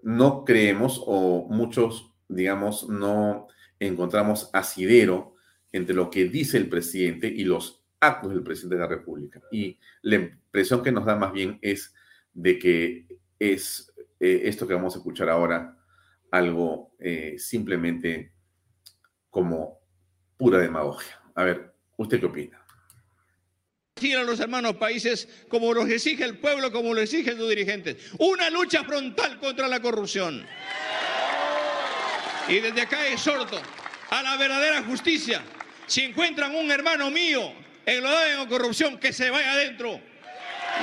[0.03, 3.47] no creemos o muchos digamos, no
[3.79, 5.35] encontramos asidero
[5.71, 9.41] entre lo que dice el presidente y los actos del presidente de la República.
[9.51, 11.93] Y la impresión que nos da más bien es
[12.33, 15.77] de que es eh, esto que vamos a escuchar ahora
[16.31, 18.31] algo eh, simplemente
[19.29, 19.79] como
[20.37, 21.21] pura demagogia.
[21.35, 22.59] A ver, ¿usted qué opina?
[24.01, 27.97] a los hermanos países como los exige el pueblo, como lo exigen sus dirigentes.
[28.17, 30.45] Una lucha frontal contra la corrupción.
[32.49, 33.61] Y desde acá exhorto
[34.09, 35.41] a la verdadera justicia.
[35.87, 37.53] Si encuentran un hermano mío
[37.85, 39.99] enlodado en corrupción, que se vaya adentro.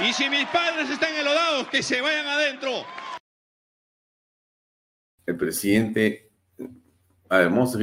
[0.06, 2.86] Y si mis padres están enlodados, que se vayan adentro.
[5.26, 6.30] El presidente,
[7.28, 7.76] además,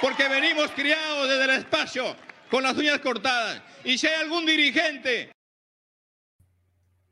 [0.00, 2.16] porque venimos criados desde el espacio
[2.50, 3.62] con las uñas cortadas.
[3.84, 5.34] Y si hay algún dirigente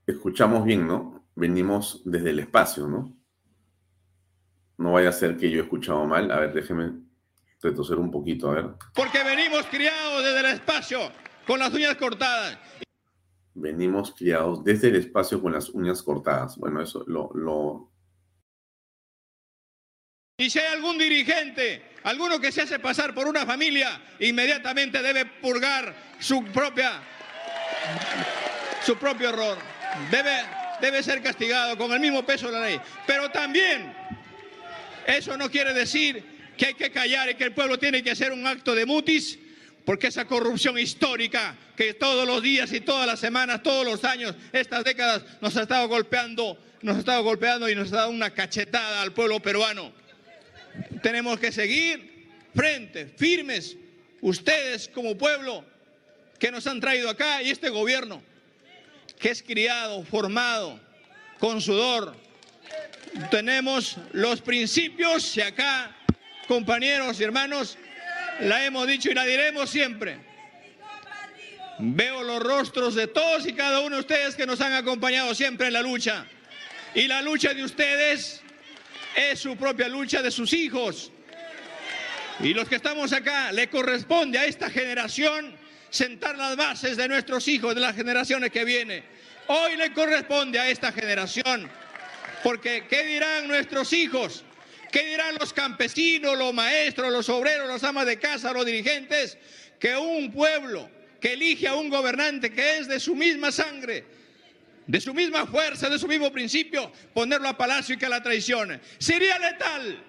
[0.07, 1.27] escuchamos bien, ¿no?
[1.35, 3.16] Venimos desde el espacio, ¿no?
[4.83, 6.29] No vaya a ser que yo he escuchado mal.
[6.33, 6.90] A ver, déjeme
[7.62, 8.66] retroceder un poquito, a ver.
[8.92, 10.99] Porque venimos criados desde el espacio
[11.47, 12.59] con las uñas cortadas.
[13.55, 16.59] Venimos criados desde el espacio con las uñas cortadas.
[16.59, 17.92] Bueno, eso lo, lo...
[20.37, 25.27] Y si hay algún dirigente, alguno que se hace pasar por una familia, inmediatamente debe
[25.27, 27.01] purgar su propia
[28.83, 29.59] su propio error.
[30.11, 30.42] Debe,
[30.81, 32.81] debe ser castigado con el mismo peso de la ley.
[33.07, 34.02] Pero también
[35.07, 36.23] eso no quiere decir
[36.57, 39.38] que hay que callar y que el pueblo tiene que hacer un acto de mutis,
[39.85, 44.35] porque esa corrupción histórica que todos los días y todas las semanas, todos los años,
[44.53, 48.31] estas décadas nos ha estado golpeando, nos ha estado golpeando y nos ha dado una
[48.31, 49.93] cachetada al pueblo peruano.
[51.03, 53.77] Tenemos que seguir frente, firmes,
[54.21, 55.65] ustedes como pueblo
[56.38, 58.23] que nos han traído acá y este gobierno
[59.19, 60.81] que es criado, formado
[61.38, 62.17] con sudor.
[63.31, 65.94] Tenemos los principios y acá,
[66.48, 67.77] compañeros y hermanos,
[68.40, 70.18] la hemos dicho y la diremos siempre.
[71.79, 75.66] Veo los rostros de todos y cada uno de ustedes que nos han acompañado siempre
[75.66, 76.27] en la lucha.
[76.94, 78.42] Y la lucha de ustedes
[79.16, 81.11] es su propia lucha de sus hijos.
[82.40, 85.55] Y los que estamos acá, le corresponde a esta generación
[85.90, 89.05] sentar las bases de nuestros hijos, de las generaciones que vienen.
[89.48, 91.70] Hoy le corresponde a esta generación,
[92.42, 94.44] porque ¿qué dirán nuestros hijos?
[94.90, 99.38] ¿Qué dirán los campesinos, los maestros, los obreros, los amas de casa, los dirigentes?
[99.78, 104.05] Que un pueblo que elige a un gobernante que es de su misma sangre,
[104.87, 108.81] de su misma fuerza, de su mismo principio, ponerlo a palacio y que la traicione.
[108.98, 110.05] Sería letal,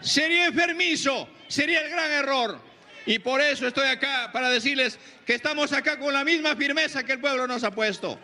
[0.00, 2.60] sería enfermizo, sería el gran error.
[3.06, 7.12] Y por eso estoy acá, para decirles que estamos acá con la misma firmeza que
[7.12, 8.20] el pueblo nos ha puesto.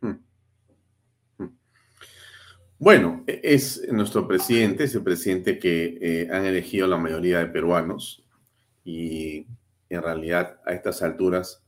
[0.00, 0.12] Hmm.
[1.38, 1.48] Hmm.
[2.78, 7.46] Bueno, e-, es nuestro presidente, es el presidente que eh, han elegido la mayoría de
[7.46, 8.24] peruanos
[8.84, 9.46] y
[9.88, 11.62] en realidad a estas alturas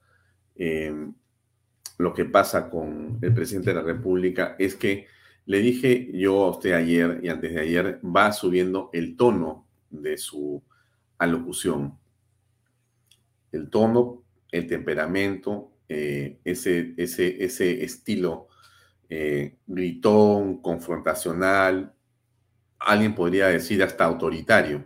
[0.56, 1.14] em,
[1.98, 5.06] lo que pasa con el presidente de la República es que
[5.46, 10.18] le dije yo a usted ayer y antes de ayer, va subiendo el tono de
[10.18, 10.62] su
[11.16, 11.98] alocución.
[13.50, 18.47] El tono, el temperamento, eh, ese, ese, ese, estilo
[19.08, 21.94] eh, gritón, confrontacional,
[22.78, 24.84] alguien podría decir hasta autoritario.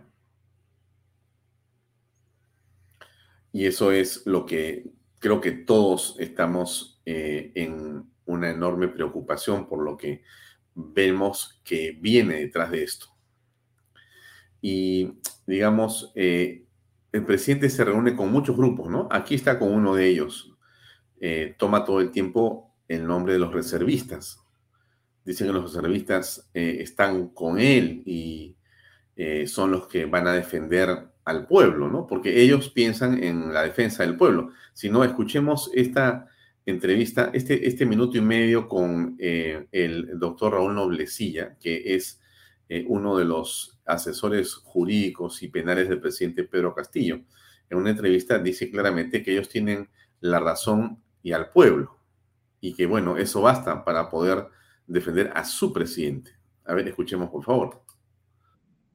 [3.51, 9.83] Y eso es lo que creo que todos estamos eh, en una enorme preocupación por
[9.83, 10.23] lo que
[10.73, 13.07] vemos que viene detrás de esto.
[14.61, 16.11] Y digamos,
[17.13, 19.07] el presidente se reúne con muchos grupos, ¿no?
[19.11, 20.51] Aquí está con uno de ellos.
[21.21, 24.39] Eh, toma todo el tiempo el nombre de los reservistas.
[25.25, 28.55] Dicen que los reservistas eh, están con él y
[29.15, 32.07] eh, son los que van a defender al pueblo, ¿no?
[32.07, 34.51] Porque ellos piensan en la defensa del pueblo.
[34.73, 36.27] Si no, escuchemos esta
[36.65, 42.19] entrevista, este, este minuto y medio con el doctor Raúl Noblecilla, que es
[42.87, 47.21] uno de los asesores jurídicos y penales del presidente Pedro Castillo.
[47.69, 51.97] En una entrevista dice claramente que ellos tienen la razón y al pueblo.
[52.63, 54.47] Y que bueno, eso basta para poder
[54.87, 56.31] defender a su presidente.
[56.63, 57.82] A ver, escuchemos por favor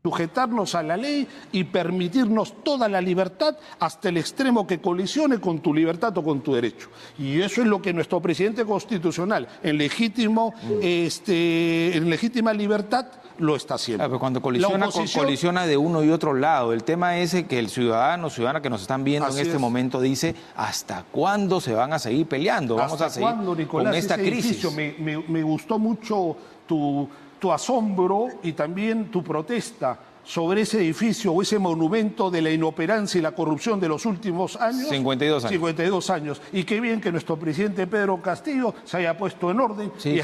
[0.02, 5.61] sujetarnos a la ley y permitirnos toda la libertad hasta el extremo que colisione con
[5.61, 6.88] tu libertad o con tu derecho.
[7.18, 13.06] Y eso es lo que nuestro presidente constitucional, en legítimo, este, en legítima libertad,
[13.38, 14.04] lo está haciendo.
[14.04, 16.73] pero cuando colisiona, colisiona de uno y otro lado.
[16.73, 20.35] El tema es que el ciudadano, ciudadana que nos están viendo en este momento dice,
[20.56, 22.77] ¿hasta cuándo se van a seguir peleando?
[22.77, 24.66] Vamos a seguir con esta crisis.
[24.73, 27.08] me gustó mucho tu
[27.38, 33.18] tu asombro y también tu protesta sobre ese edificio o ese monumento de la inoperancia
[33.18, 34.90] y la corrupción de los últimos años.
[34.90, 35.50] 52 años.
[35.50, 36.42] 52 años.
[36.52, 40.18] Y qué bien que nuestro presidente Pedro Castillo se haya puesto en orden y,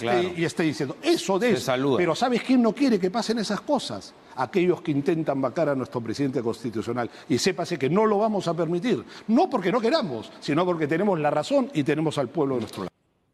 [0.44, 1.96] esté, diciendo eso de eso.
[1.96, 4.12] Pero ¿sabes quién no quiere que pasen esas cosas?
[4.36, 7.08] Aquellos que intentan vacar a nuestro presidente constitucional.
[7.30, 9.02] Y sépase que no lo vamos a permitir.
[9.28, 12.82] No porque no queramos, sino porque tenemos la razón y tenemos al pueblo de nuestro
[12.82, 12.92] lado.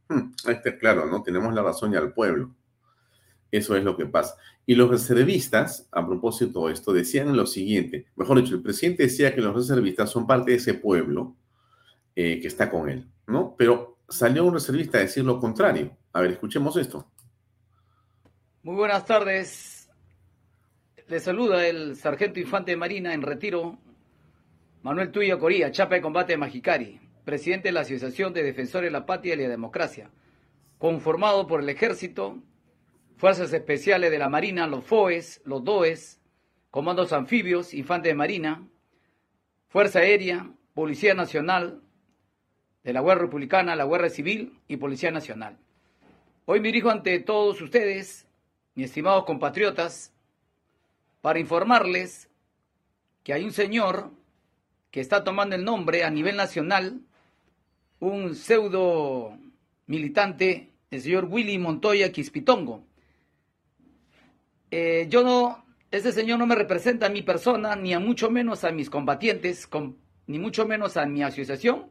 [0.09, 1.21] Hmm, este es claro, ¿no?
[1.25, 2.51] Tenemos la razón y al pueblo.
[3.51, 4.37] Eso es lo que pasa.
[4.67, 9.35] Y los reservistas, a propósito de esto, decían lo siguiente, mejor dicho, el presidente decía
[9.35, 11.37] que los reservistas son parte de ese pueblo
[12.15, 13.55] eh, que está con él, ¿no?
[13.57, 15.97] Pero salió un reservista a decir lo contrario.
[16.13, 17.07] A ver, escuchemos esto.
[18.63, 19.89] Muy buenas tardes.
[21.09, 23.79] Le saluda el sargento infante de Marina en retiro,
[24.83, 28.93] Manuel Tuya Coría, chapa de combate de Magicari, presidente de la Asociación de Defensores de
[28.93, 30.11] la Patria y la Democracia
[30.81, 32.39] conformado por el Ejército,
[33.21, 36.19] Fuerzas Especiales de la Marina, los FOES, los DOES,
[36.71, 38.67] Comandos Anfibios, Infantes de Marina,
[39.69, 41.83] Fuerza Aérea, Policía Nacional,
[42.83, 45.59] de la Guerra Republicana, la Guerra Civil y Policía Nacional.
[46.47, 48.27] Hoy me dirijo ante todos ustedes,
[48.75, 50.15] mis estimados compatriotas,
[51.21, 52.31] para informarles
[53.23, 54.13] que hay un señor
[54.91, 57.03] que está tomando el nombre a nivel nacional,
[57.99, 59.37] un pseudo
[59.87, 62.89] militante, el señor Willy Montoya Quispitongo.
[64.71, 68.65] Eh, yo no, este señor no me representa a mi persona, ni a mucho menos
[68.65, 69.69] a mis combatientes,
[70.27, 71.91] ni mucho menos a mi asociación,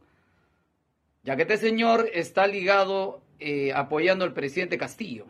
[1.23, 5.25] ya que este señor está ligado eh, apoyando al presidente Castillo.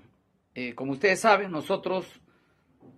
[0.53, 2.05] Eh, como ustedes saben, nosotros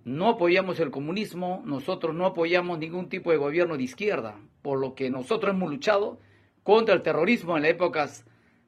[0.03, 4.95] no apoyamos el comunismo, nosotros no apoyamos ningún tipo de gobierno de izquierda, por lo
[4.95, 6.19] que nosotros hemos luchado
[6.63, 8.25] contra el terrorismo en las épocas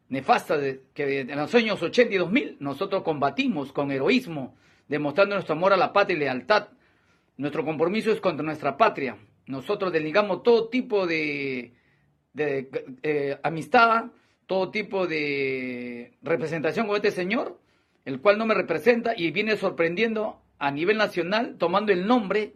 [0.10, 4.56] nefastas de, que en los años 80 y 2000 nosotros combatimos con heroísmo,
[4.88, 6.68] demostrando nuestro amor a la patria y lealtad.
[7.38, 9.18] Nuestro compromiso es contra nuestra patria.
[9.48, 11.74] Nosotros denegamos todo tipo de,
[12.36, 14.06] eh, amistad,
[14.46, 17.60] todo tipo de representación con este señor,
[18.06, 22.54] el cual no me representa y viene sorprendiendo a nivel nacional, tomando el nombre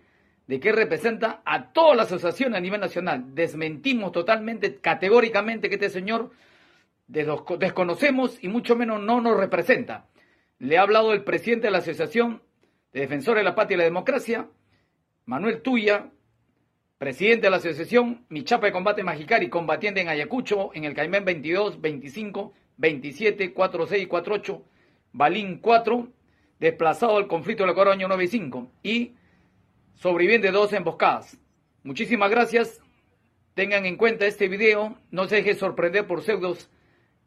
[0.47, 3.35] de que representa a toda la asociación a nivel nacional.
[3.35, 6.31] Desmentimos totalmente, categóricamente, que este señor
[7.07, 10.05] desconocemos y mucho menos no nos representa.
[10.59, 12.41] Le ha hablado el presidente de la Asociación
[12.91, 14.49] de Defensores de la Patria y la Democracia,
[15.25, 16.09] Manuel Tuya,
[16.97, 21.79] presidente de la Asociación Michapa de Combate Magicari, combatiente en Ayacucho, en el Caimén 22,
[21.79, 24.63] 25, 27, 46 y 48,
[25.11, 26.07] Balín 4,
[26.59, 29.13] desplazado al conflicto de la Corona año 95 y
[29.93, 31.37] sobreviviente de dos emboscadas.
[31.83, 32.81] Muchísimas gracias.
[33.53, 34.97] Tengan en cuenta este video.
[35.11, 36.69] No se deje sorprender por pseudos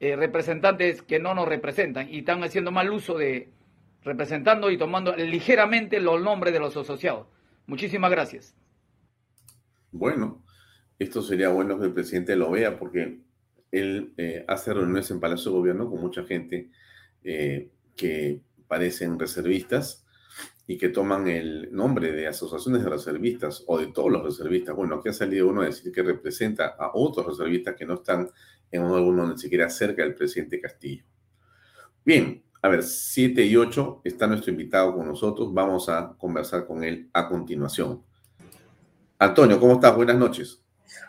[0.01, 3.51] eh, representantes que no nos representan y están haciendo mal uso de
[4.03, 7.26] representando y tomando ligeramente los nombres de los asociados.
[7.66, 8.55] Muchísimas gracias.
[9.92, 10.42] Bueno,
[10.98, 13.20] esto sería bueno que el presidente lo vea porque
[13.70, 16.70] él eh, hace reuniones en Palacio de Gobierno con mucha gente
[17.22, 20.07] eh, que parecen reservistas
[20.66, 24.74] y que toman el nombre de asociaciones de reservistas o de todos los reservistas.
[24.74, 28.30] Bueno, aquí ha salido uno a decir que representa a otros reservistas que no están
[28.71, 31.05] en uno alguno ni siquiera cerca del presidente Castillo.
[32.05, 35.53] Bien, a ver, 7 y 8 está nuestro invitado con nosotros.
[35.53, 38.03] Vamos a conversar con él a continuación.
[39.18, 39.95] Antonio, ¿cómo estás?
[39.97, 40.61] Buenas noches.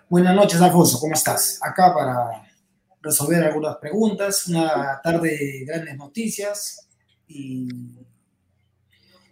[0.09, 0.99] Buenas noches, Alfonso.
[0.99, 1.59] ¿Cómo estás?
[1.61, 2.43] Acá para
[3.01, 4.47] resolver algunas preguntas.
[4.47, 6.87] Una tarde de grandes noticias
[7.27, 7.67] y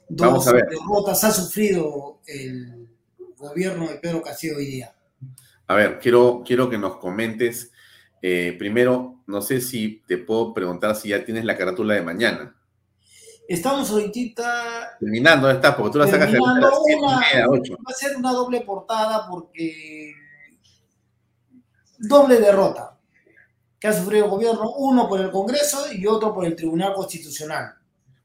[0.07, 2.89] dos derrotas ha sufrido el
[3.37, 4.93] gobierno de Pedro Castillo hoy día.
[5.67, 7.71] A ver, quiero, quiero que nos comentes.
[8.21, 12.55] Eh, primero, no sé si te puedo preguntar si ya tienes la carátula de mañana.
[13.47, 14.97] Estamos ahorita...
[14.99, 17.57] Terminando, está, porque tú la sacas una, Va
[17.87, 20.13] a ser una doble portada porque...
[21.97, 22.99] Doble derrota
[23.79, 27.73] que ha sufrido el gobierno, uno por el Congreso y otro por el Tribunal Constitucional.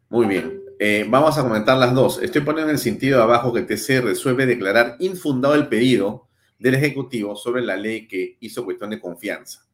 [0.08, 0.62] Muy bien.
[0.78, 2.20] Eh, vamos a comentar las dos.
[2.20, 6.28] Estoy poniendo en el sentido de abajo que TC resuelve declarar infundado el pedido
[6.58, 9.64] del Ejecutivo sobre la ley que hizo cuestión de confianza.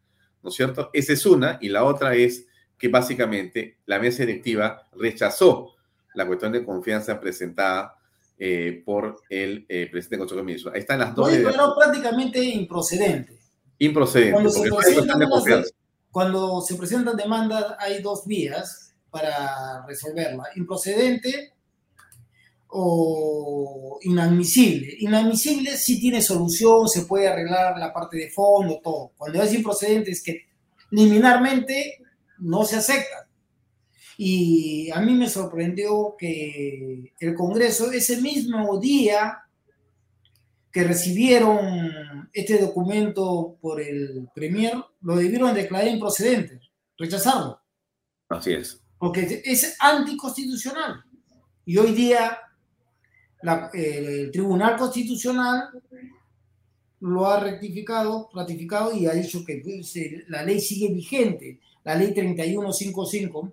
[0.43, 0.91] ¿No es cierto?
[0.93, 1.59] Esa es una.
[1.61, 2.47] Y la otra es
[2.79, 5.75] que básicamente la mesa directiva rechazó
[6.15, 7.97] la cuestión de confianza presentada
[8.39, 10.75] eh, por el eh, presidente del Consejo de Ministros.
[10.75, 11.29] Ahí están las dos.
[11.31, 13.39] pero prácticamente improcedente.
[13.79, 14.33] Improcedente.
[14.33, 15.65] Cuando, se presentan,
[16.11, 20.45] cuando se presentan demandas hay dos vías para resolverla.
[20.57, 21.53] Improcedente
[22.73, 24.97] o inadmisible.
[25.01, 29.13] Inadmisible sí tiene solución, se puede arreglar la parte de fondo, todo.
[29.17, 30.47] Cuando es improcedente es que
[30.91, 31.99] liminarmente
[32.39, 33.29] no se acepta.
[34.17, 39.39] Y a mí me sorprendió que el Congreso ese mismo día
[40.71, 46.61] que recibieron este documento por el Premier, lo debieron declarar improcedente,
[46.97, 47.61] rechazarlo.
[48.29, 51.03] Así es porque es anticonstitucional.
[51.65, 52.39] Y hoy día
[53.73, 55.71] el Tribunal Constitucional
[57.01, 59.95] lo ha rectificado, ratificado y ha dicho que pues,
[60.29, 63.53] la ley sigue vigente, la ley 3155,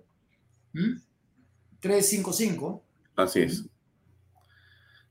[1.80, 2.84] 355.
[3.16, 3.64] Así es.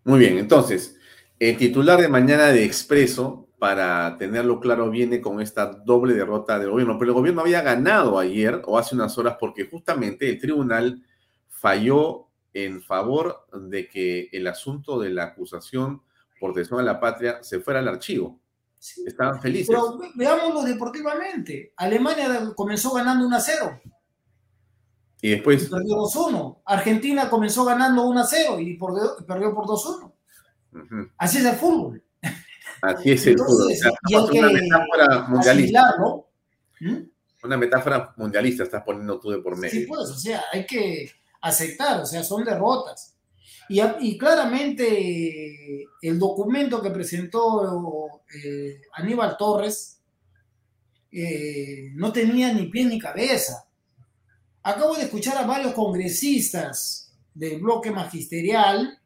[0.03, 0.95] Muy bien, entonces,
[1.39, 6.69] el titular de mañana de Expreso para tenerlo claro, viene con esta doble derrota del
[6.69, 6.97] gobierno.
[6.99, 11.03] Pero el gobierno había ganado ayer o hace unas horas porque justamente el tribunal
[11.49, 12.26] falló
[12.65, 16.01] en favor de que el asunto de la acusación
[16.39, 18.39] por traición a la patria se fuera al archivo.
[19.05, 19.67] Estaban felices.
[19.69, 21.73] Pero veámoslo deportivamente.
[21.75, 23.81] Alemania comenzó ganando 1 a 0.
[25.21, 25.69] Y después.
[25.69, 26.61] perdió 2-1.
[26.65, 28.77] Argentina comenzó ganando 1-0 y
[29.27, 30.11] perdió, por 2-1.
[31.17, 32.03] Así es el fútbol.
[32.81, 33.73] Así es el fútbol.
[34.31, 35.95] una metáfora mundialista.
[36.79, 36.97] ¿Mm?
[37.43, 39.79] Una metáfora mundialista estás poniendo tú de por medio.
[39.79, 41.11] Sí, pues, o sea, hay que
[41.41, 43.15] aceptar, o sea, son derrotas.
[43.69, 49.99] Y, claramente el documento que presentó eh, Aníbal Torres
[51.11, 53.67] eh, no tenía ni pie ni cabeza.
[54.63, 58.99] Acabo de escuchar a varios congresistas del bloque magisterial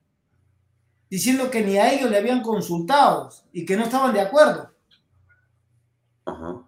[1.09, 4.71] diciendo que ni a ellos le habían consultado y que no estaban de acuerdo.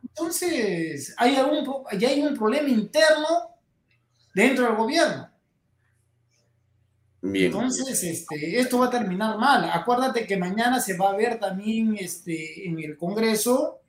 [0.04, 1.64] Entonces, hay algún,
[1.98, 3.58] ya hay un problema interno
[4.36, 5.33] dentro del gobierno.
[7.24, 9.70] Entonces, este, esto va a terminar mal.
[9.72, 13.80] Acuérdate que mañana se va a ver también este, en el Congreso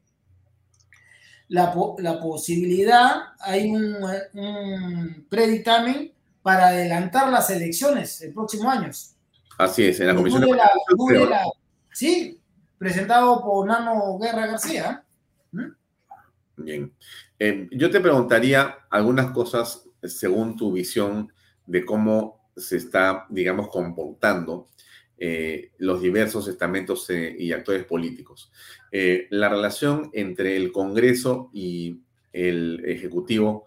[1.48, 3.96] la, la posibilidad, hay un,
[4.34, 6.12] un, predictamen
[6.42, 8.90] para adelantar las elecciones el próximo año.
[9.58, 10.48] Así es, en la Comisión de,
[11.92, 12.40] Sí,
[12.78, 15.04] presentado por Nano Guerra García.
[15.52, 15.68] ¿Mm?
[16.56, 16.92] Bien.
[17.38, 21.32] Eh, yo te preguntaría algunas cosas según tu visión
[21.66, 24.68] de cómo se está, digamos, comportando
[25.16, 28.50] eh, los diversos estamentos eh, y actores políticos.
[28.90, 32.00] Eh, la relación entre el Congreso y
[32.32, 33.64] el Ejecutivo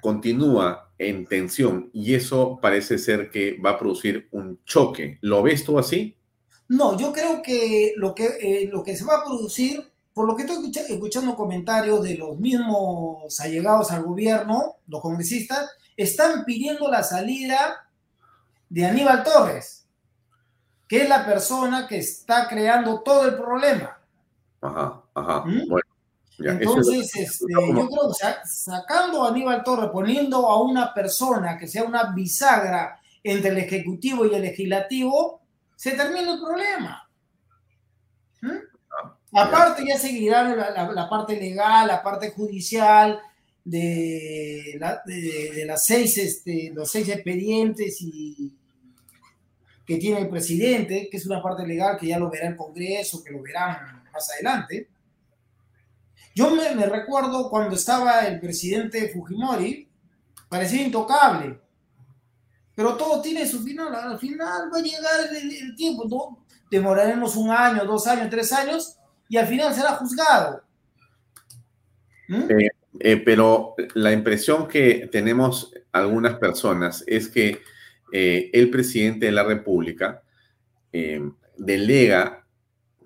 [0.00, 5.18] continúa en tensión y eso parece ser que va a producir un choque.
[5.20, 6.16] ¿Lo ves tú así?
[6.68, 9.84] No, yo creo que lo que, lo que se va a producir,
[10.14, 16.46] por lo que estoy escuchando comentarios de los mismos allegados al gobierno, los congresistas, están
[16.46, 17.88] pidiendo la salida
[18.72, 19.86] de Aníbal Torres,
[20.88, 23.98] que es la persona que está creando todo el problema.
[24.62, 25.44] Ajá, ajá.
[25.44, 25.68] ¿Mm?
[25.68, 25.84] Bueno,
[26.38, 31.84] Entonces, este, yo creo que sacando a Aníbal Torres, poniendo a una persona que sea
[31.84, 35.42] una bisagra entre el Ejecutivo y el Legislativo,
[35.76, 37.06] se termina el problema.
[38.40, 39.36] ¿Mm?
[39.38, 43.20] Aparte ya seguirá la, parte legal, la parte judicial,
[43.64, 48.56] de, de, las seis, este, los seis expedientes y,
[49.86, 53.22] que tiene el presidente, que es una parte legal que ya lo verá el Congreso,
[53.22, 54.88] que lo verán más adelante.
[56.34, 59.88] Yo me, recuerdo cuando estaba el presidente Fujimori,
[60.48, 61.60] parecía intocable,
[62.74, 66.44] pero todo tiene su final, al final va a llegar el, tiempo, ¿no?
[66.70, 68.96] demoraremos un año, dos años, tres años,
[69.28, 70.62] y al final será juzgado.
[72.28, 72.50] ¿Mm?
[72.50, 72.70] Eh,
[73.00, 77.60] eh, pero la impresión que tenemos algunas personas es que
[78.12, 80.22] eh, el presidente de la República
[80.92, 81.22] eh,
[81.56, 82.46] delega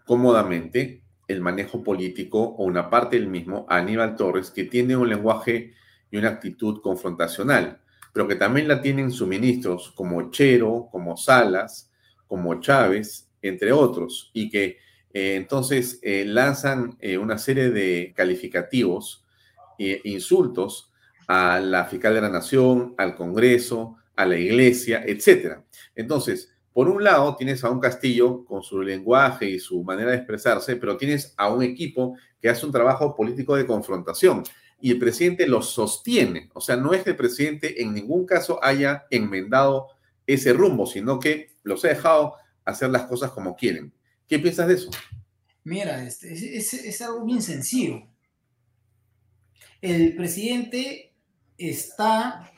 [0.04, 5.08] cómodamente el manejo político o una parte del mismo a Aníbal Torres, que tiene un
[5.08, 5.74] lenguaje
[6.10, 7.80] y una actitud confrontacional,
[8.12, 11.90] pero que también la tienen sus ministros como Chero, como Salas,
[12.26, 14.78] como Chávez, entre otros, y que
[15.12, 19.24] eh, entonces lanzan una serie de calificativos
[19.78, 20.92] e insultos
[21.28, 25.64] a la fiscal de la Nación, al Congreso, a la iglesia, etcétera.
[25.94, 30.18] Entonces, por un lado tienes a un Castillo con su lenguaje y su manera de
[30.18, 34.42] expresarse, pero tienes a un equipo que hace un trabajo político de confrontación
[34.80, 36.50] y el presidente lo sostiene.
[36.54, 39.88] O sea, no es que el presidente en ningún caso haya enmendado
[40.26, 43.92] ese rumbo, sino que los ha dejado hacer las cosas como quieren.
[44.28, 44.90] ¿Qué piensas de eso?
[45.64, 48.02] Mira, este, es, es algo bien sencillo.
[49.80, 51.14] El presidente
[51.56, 52.50] está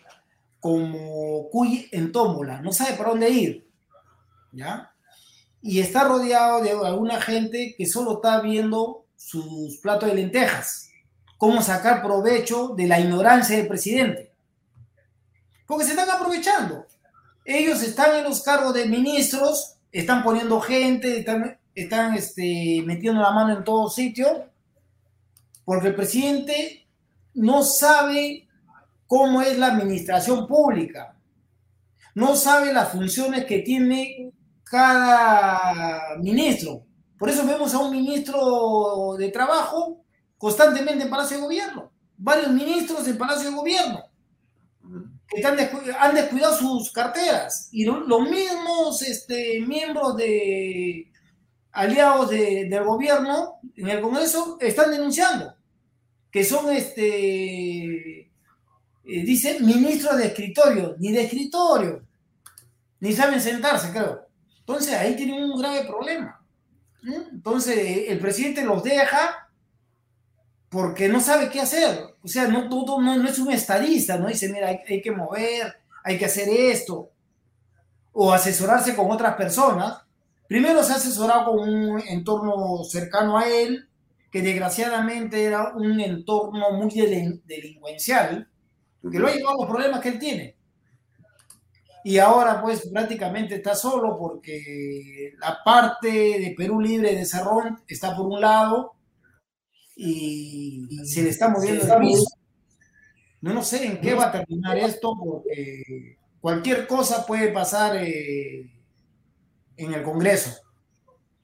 [0.60, 3.68] como cuy en tómbola, no sabe por dónde ir,
[4.52, 4.92] ¿ya?
[5.60, 10.90] Y está rodeado de alguna gente que solo está viendo sus platos de lentejas,
[11.36, 14.32] cómo sacar provecho de la ignorancia del presidente.
[15.66, 16.86] Porque se están aprovechando.
[17.44, 23.32] Ellos están en los cargos de ministros, están poniendo gente, están, están este, metiendo la
[23.32, 24.48] mano en todo sitio,
[25.64, 26.86] porque el presidente
[27.34, 28.47] no sabe
[29.08, 31.16] cómo es la administración pública.
[32.14, 34.32] No sabe las funciones que tiene
[34.62, 36.84] cada ministro.
[37.18, 40.04] Por eso vemos a un ministro de Trabajo
[40.36, 41.90] constantemente en Palacio de Gobierno.
[42.16, 44.04] Varios ministros en Palacio de Gobierno
[45.28, 47.68] que han descuidado sus carteras.
[47.72, 51.10] Y los mismos este, miembros de
[51.72, 55.54] aliados del gobierno en el Congreso están denunciando
[56.30, 58.27] que son este,
[59.08, 62.02] eh, dice ministro de escritorio, ni de escritorio,
[63.00, 64.26] ni saben sentarse, creo.
[64.60, 66.44] Entonces ahí tienen un grave problema.
[67.32, 69.48] Entonces el presidente los deja
[70.68, 72.16] porque no sabe qué hacer.
[72.22, 76.18] O sea, no, todo, no, es un estadista, no dice, mira, hay, que mover, hay
[76.18, 77.10] que hacer esto,
[78.12, 80.02] o asesorarse con otras personas.
[80.46, 83.88] Primero se ha asesorado con un entorno cercano a él,
[84.30, 86.90] que desgraciadamente era un entorno muy
[87.46, 88.46] delincuencial,
[89.02, 90.56] que lo ha llevado a los problemas que él tiene.
[92.04, 98.16] Y ahora pues prácticamente está solo porque la parte de Perú Libre de Cerrón está
[98.16, 98.94] por un lado
[99.96, 102.24] y se le está moviendo el piso.
[103.40, 108.70] No, no sé en qué va a terminar esto porque cualquier cosa puede pasar eh,
[109.76, 110.60] en el Congreso.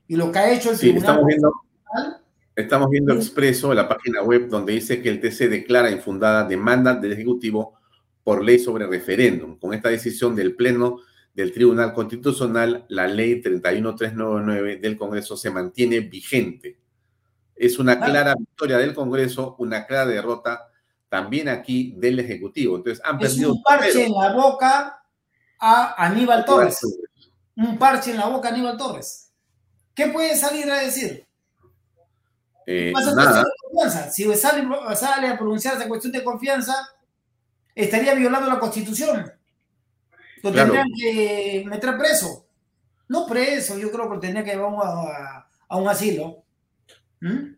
[0.06, 1.52] Y lo que ha hecho el sí, Estamos viendo,
[2.56, 6.94] estamos viendo expreso en la página web donde dice que el TC declara infundada demanda
[6.94, 7.74] del Ejecutivo
[8.22, 9.58] por ley sobre referéndum.
[9.58, 10.98] Con esta decisión del Pleno
[11.34, 16.78] del Tribunal Constitucional, la ley 31399 del Congreso se mantiene vigente.
[17.56, 20.70] Es una clara victoria del Congreso, una clara derrota
[21.08, 22.76] también aquí del Ejecutivo.
[22.76, 25.02] Entonces han es un parche en la boca
[25.58, 26.80] a Aníbal Torres.
[27.56, 29.32] Un parche en la boca a Aníbal Torres.
[29.94, 31.23] ¿Qué puede salir a decir?
[32.66, 33.44] Eh, nada.
[34.10, 36.74] Si sale, sale a pronunciarse cuestión de confianza,
[37.74, 39.32] estaría violando la Constitución.
[40.42, 42.46] Lo tendrían que meter preso.
[43.08, 46.44] No preso, yo creo que tendría que ir a, a, un asilo.
[47.20, 47.54] ¿Mm?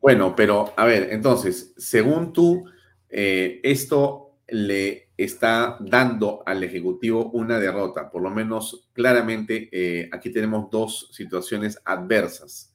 [0.00, 2.64] Bueno, pero a ver, entonces, según tú,
[3.08, 10.30] eh, esto le está dando al Ejecutivo una derrota, por lo menos claramente eh, aquí
[10.30, 12.73] tenemos dos situaciones adversas.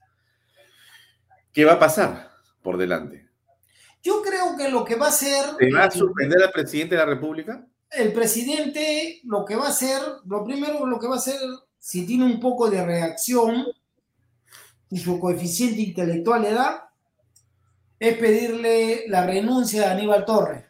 [1.54, 2.32] ¿Qué va a pasar
[2.62, 3.28] por delante?
[4.02, 5.46] Yo creo que lo que va a hacer...
[5.58, 7.66] ¿Se va a suspender al presidente de la República?
[7.90, 11.40] El presidente lo que va a hacer, lo primero lo que va a hacer,
[11.80, 13.66] si tiene un poco de reacción
[14.90, 16.94] y su coeficiente intelectual le da,
[18.00, 20.66] es pedirle la renuncia de Aníbal Torres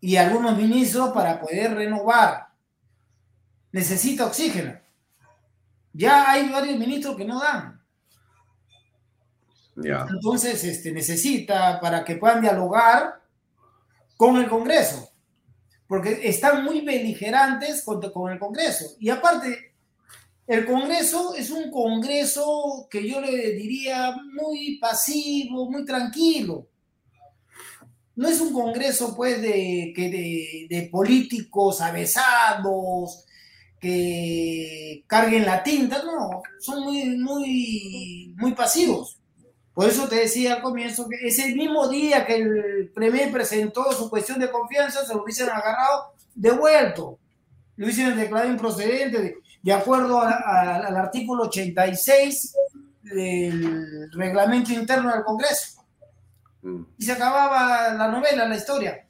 [0.00, 2.48] y algunos ministros para poder renovar.
[3.72, 4.78] Necesita oxígeno.
[5.92, 7.77] Ya hay varios ministros que no dan.
[9.84, 13.22] Entonces, este, necesita para que puedan dialogar
[14.16, 15.10] con el Congreso,
[15.86, 18.96] porque están muy beligerantes con, con el Congreso.
[18.98, 19.74] Y aparte,
[20.46, 26.66] el Congreso es un Congreso que yo le diría muy pasivo, muy tranquilo.
[28.16, 33.24] No es un Congreso, pues, de, de, de políticos avesados,
[33.80, 39.17] que carguen la tinta, no, son muy, muy, muy pasivos.
[39.78, 44.10] Por eso te decía al comienzo que ese mismo día que el Premier presentó su
[44.10, 47.16] cuestión de confianza, se lo hubiesen agarrado devuelto.
[47.76, 52.56] Lo hubiesen declarado improcedente de, acuerdo al artículo 86
[53.04, 55.84] del reglamento interno del Congreso.
[56.62, 56.82] Mm.
[56.98, 59.06] Y se acababa la novela, la historia.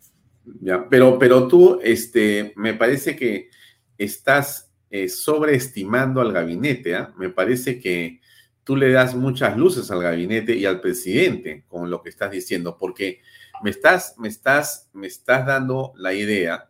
[0.61, 3.49] Ya, pero, pero tú, este, me parece que
[3.97, 6.95] estás eh, sobreestimando al gabinete.
[6.95, 7.11] ¿ah?
[7.16, 8.21] Me parece que
[8.69, 12.77] tú le das muchas luces al gabinete y al presidente con lo que estás diciendo,
[12.77, 13.23] porque
[13.62, 16.69] me estás, me estás, me estás dando la idea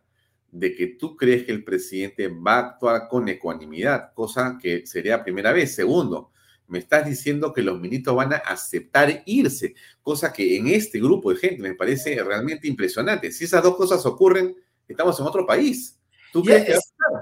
[0.52, 5.24] de que tú crees que el presidente va a actuar con ecuanimidad, cosa que sería
[5.24, 5.74] primera vez.
[5.74, 6.30] Segundo,
[6.68, 11.32] me estás diciendo que los ministros van a aceptar irse, cosa que en este grupo
[11.32, 13.32] de gente me parece realmente impresionante.
[13.32, 14.54] Si esas dos cosas ocurren,
[14.86, 15.98] estamos en otro país.
[16.32, 16.74] ¿Tú crees que...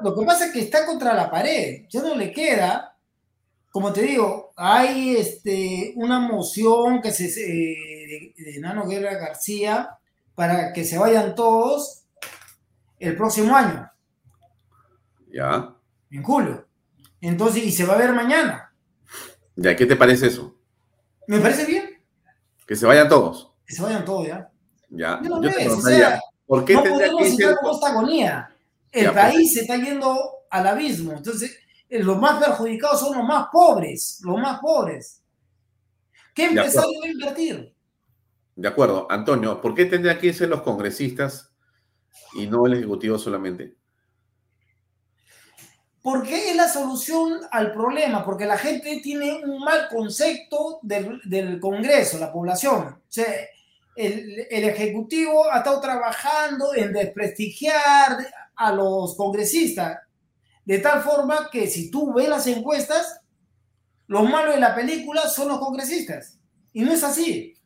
[0.05, 2.93] Lo que pasa es que está contra la pared, ya no le queda
[3.77, 9.91] como te digo, hay este, una moción que se, eh, de, Nano Guerra García
[10.35, 12.05] para que se vayan todos
[12.99, 13.91] el próximo año.
[15.31, 15.75] Ya.
[16.11, 16.67] En julio.
[17.21, 18.73] Entonces, y se va a ver mañana.
[19.57, 20.57] ¿Ya qué te parece eso?
[21.27, 22.03] Me parece bien.
[22.67, 23.53] Que se vayan todos.
[23.67, 24.51] Que se vayan todos, ya.
[24.89, 25.21] Ya.
[25.23, 25.41] Yo,
[26.47, 28.51] ¿Por qué no podemos que esta agonía.
[28.93, 29.15] El pues.
[29.15, 31.13] país se está yendo al abismo.
[31.13, 31.59] Entonces,
[31.91, 35.22] los más perjudicados son los más pobres, los más pobres.
[36.34, 37.74] ¿Qué empezaron a invertir?
[38.55, 41.53] De acuerdo, Antonio, ¿por qué tendrían que irse los congresistas
[42.34, 43.76] y no el Ejecutivo solamente?
[46.03, 52.18] Porque es la solución al problema, porque la gente tiene un mal concepto del, Congreso,
[52.18, 52.87] la población.
[52.87, 53.26] O sea,
[53.95, 59.99] el, el, Ejecutivo ha estado trabajando en desprestigiar a los congresistas
[60.67, 63.21] de tal forma que si tú ves las encuestas,
[64.09, 66.39] los malos de la película son los congresistas.
[66.73, 67.57] Y no es así.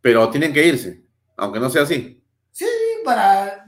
[0.00, 1.04] Pero tienen que irse,
[1.36, 2.22] aunque no sea así.
[2.52, 2.66] Sí,
[3.04, 3.66] para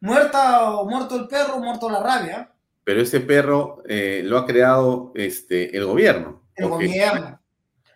[0.00, 2.52] muerta o muerto el perro, muerto la rabia.
[2.84, 6.42] Pero ese perro eh, lo ha creado este, el gobierno.
[6.54, 7.40] El gobierno.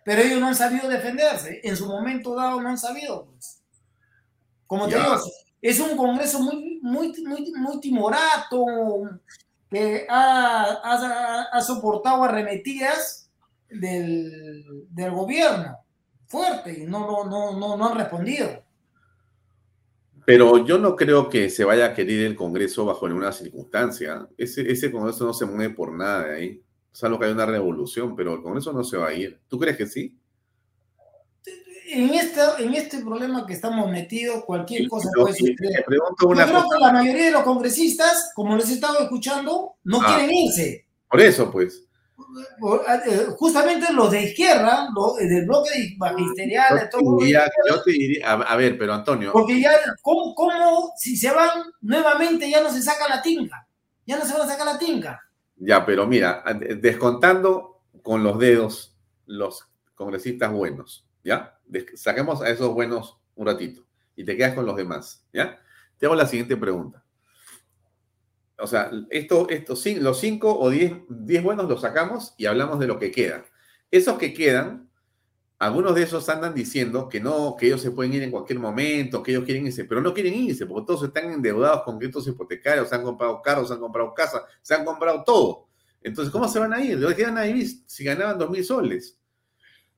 [0.05, 1.61] pero ellos no han sabido defenderse.
[1.63, 3.27] En su momento dado no han sabido.
[3.27, 3.63] Pues.
[4.67, 5.17] Como te digo,
[5.63, 8.67] es un Congreso muy, muy, muy, muy timorato,
[9.71, 13.31] que ha, ha, soportado arremetidas
[13.69, 15.79] del, del gobierno
[16.29, 18.63] fuerte y no, no, no, no han respondido.
[20.25, 24.29] Pero yo no creo que se vaya a querer el Congreso bajo ninguna circunstancia.
[24.37, 26.63] Ese, ese Congreso no se mueve por nada de ahí.
[26.93, 29.41] Salvo que hay una revolución, pero el Congreso no se va a ir.
[29.49, 30.19] ¿Tú crees que sí?
[31.91, 35.85] En, esta, en este problema que estamos metidos, cualquier cosa puede suceder.
[35.91, 40.07] Yo creo que la mayoría de los congresistas, como les he estado escuchando, no ah.
[40.07, 40.87] quieren irse.
[41.09, 41.89] Por eso, pues.
[42.39, 47.19] Eh, justamente los de izquierda, los, del bloque magisterial, de todo.
[47.21, 49.33] yo te diría, a, ver, pero Antonio.
[49.33, 49.73] Porque ya,
[50.03, 53.67] ¿cómo, ¿cómo, si se van nuevamente ya no se saca la tinga?
[54.05, 55.21] Ya no se van a sacar la tinga.
[55.57, 56.45] Ya, pero mira,
[56.81, 61.59] descontando con los dedos los congresistas buenos, ¿ya?
[61.95, 65.59] Saquemos a esos buenos un ratito y te quedas con los demás, ¿ya?
[65.99, 67.05] Te hago la siguiente pregunta
[68.61, 72.89] o sea, esto, esto, los cinco o diez, diez buenos los sacamos y hablamos de
[72.89, 73.45] lo que queda.
[73.91, 74.91] Esos que quedan,
[75.59, 79.23] algunos de esos andan diciendo que no, que ellos se pueden ir en cualquier momento,
[79.23, 82.89] que ellos quieren irse, pero no quieren irse porque todos están endeudados con créditos hipotecarios,
[82.89, 85.69] se han comprado carros, se han comprado casas, se han comprado todo.
[86.03, 86.99] Entonces, ¿cómo se van a ir?
[86.99, 89.18] ¿De qué van a vivir si ganaban dos mil soles?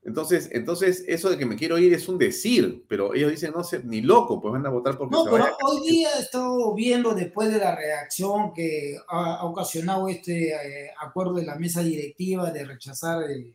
[0.03, 3.63] Entonces, entonces, eso de que me quiero ir es un decir, pero ellos dicen, no
[3.63, 7.15] sé, ni loco, pues van a votar por No, pero hoy día he estado viendo,
[7.15, 12.65] después de la reacción que ha, ocasionado este eh, acuerdo de la mesa directiva de
[12.65, 13.55] rechazar el,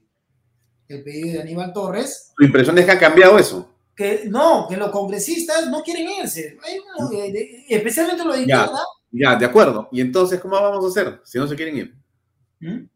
[0.88, 2.32] pedido de Aníbal Torres.
[2.38, 3.72] ¿Tu impresión es que ha cambiado eso?
[3.96, 8.82] Que no, que los congresistas no quieren irse, eh, especialmente los de izquierda.
[9.12, 9.90] Ya, de acuerdo.
[9.92, 11.96] ¿Y entonces cómo vamos a hacer si no se quieren ir?
[12.60, 12.88] ¿Mm?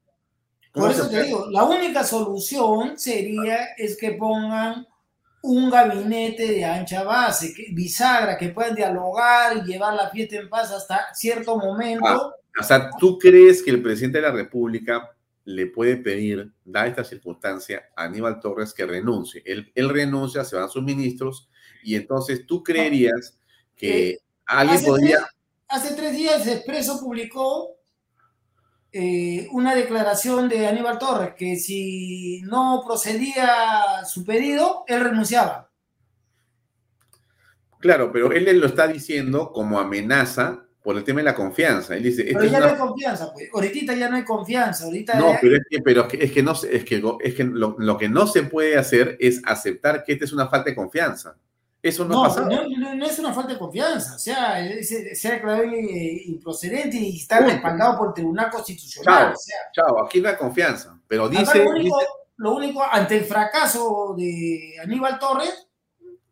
[0.72, 4.86] Por eso te digo, la única solución sería es que pongan
[5.42, 10.50] un gabinete de ancha base, que, bisagra, que puedan dialogar y llevar la fiesta en
[10.50, 12.06] paz hasta cierto momento.
[12.06, 15.16] Ah, o sea, ¿tú crees que el presidente de la República
[15.46, 19.42] le puede pedir, da esta circunstancia, a Aníbal Torres que renuncie?
[19.46, 21.50] Él, él renuncia, se van sus ministros,
[21.84, 23.40] y entonces tú creerías
[23.76, 25.28] que eh, alguien podría...
[25.70, 27.79] hace tres días Expreso publicó
[28.92, 35.70] eh, una declaración de Aníbal Torres que si no procedía su pedido, él renunciaba.
[37.80, 41.96] Claro, pero él lo está diciendo como amenaza por el tema de la confianza.
[41.96, 43.50] Él dice, pero ya no hay confianza, pues.
[43.54, 44.86] Ahorita ya no hay confianza.
[44.86, 47.98] Ahorita no, pero, es que, pero es que, no es que, es que lo, lo,
[47.98, 51.38] que no se puede hacer es aceptar que esta es una falta de confianza.
[51.82, 56.98] Eso no, no, no, es una falta de confianza, o sea, se, ha declarado improcedente
[56.98, 59.34] y está respaldado por el Tribunal Constitucional.
[59.72, 61.64] Chao, aquí no hay confianza, pero dice
[62.36, 65.68] lo, único, ante el fracaso de Aníbal Torres,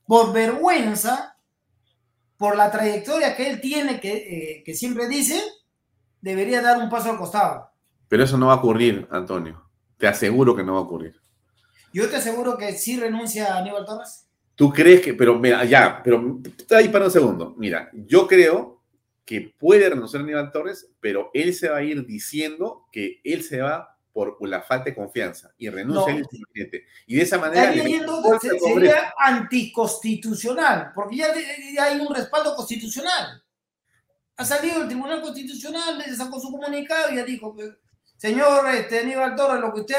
[0.05, 1.37] por vergüenza,
[2.37, 5.41] por la trayectoria que él tiene, que, eh, que siempre dice,
[6.19, 7.71] debería dar un paso al costado.
[8.09, 9.63] Pero eso no va a ocurrir, Antonio.
[9.97, 11.15] Te aseguro que no va a ocurrir.
[11.93, 14.26] Yo te aseguro que sí renuncia a Aníbal Torres.
[14.57, 16.39] ¿Tú crees que, pero mira, ya, pero
[16.71, 17.53] ahí para un segundo.
[17.57, 18.81] Mira, yo creo
[19.23, 23.43] que puede renunciar a Aníbal Torres, pero él se va a ir diciendo que él
[23.43, 26.27] se va por la falta de confianza y renuncia al
[27.05, 27.71] Y de esa manera.
[27.71, 31.27] sería anticonstitucional, porque ya,
[31.79, 33.43] hay un respaldo constitucional.
[34.37, 37.55] Ha salido el Tribunal Constitucional, le sacó su comunicado y ya dijo:
[38.15, 39.97] Señor este, Aníbal Torres, lo que usted,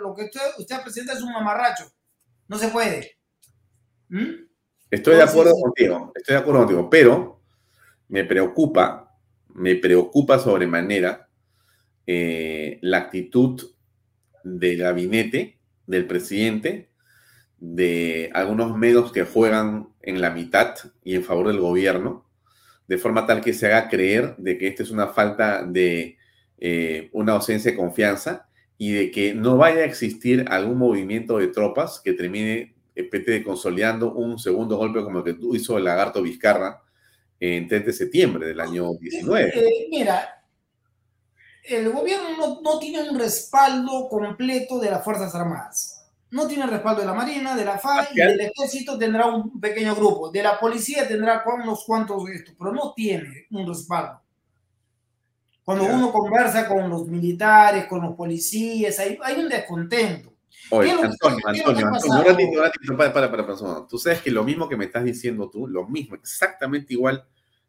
[0.00, 1.92] lo que usted, usted presenta es un mamarracho.
[2.48, 3.18] No se puede.
[4.12, 4.44] ¿Mm?
[4.90, 7.40] Estoy de acuerdo contigo, estoy de acuerdo contigo, pero
[8.08, 9.16] me preocupa,
[9.54, 11.30] me preocupa sobremanera
[12.06, 13.58] eh, la actitud
[14.44, 16.90] del gabinete, del presidente,
[17.56, 22.28] de algunos medios que juegan en la mitad y en favor del gobierno,
[22.88, 26.18] de forma tal que se haga creer de que esta es una falta de
[26.58, 28.46] eh, una ausencia de confianza
[28.76, 34.12] y de que no vaya a existir algún movimiento de tropas que termine PT consolidando
[34.12, 36.82] un segundo golpe como el que tú hizo el lagarto Vizcarra
[37.40, 39.52] en 3 de septiembre del año 19.
[39.54, 40.44] Eh, mira,
[41.64, 46.10] el gobierno no, tiene un respaldo completo de las Fuerzas Armadas.
[46.30, 49.94] No tiene respaldo de la Marina, de la FA y del Ejército tendrá un pequeño
[49.94, 50.30] grupo.
[50.30, 54.20] De la policía tendrá unos cuantos de estos, pero no tiene un respaldo.
[55.64, 60.31] Cuando uno conversa con los militares, con los policías, hay, hay un descontento.
[60.74, 64.70] Oye, Antonio, Antonio, Antonio, un ratito, para, para, para, para, Tú sabes que lo mismo
[64.70, 67.26] que me estás diciendo tú, lo mismo, exactamente igual,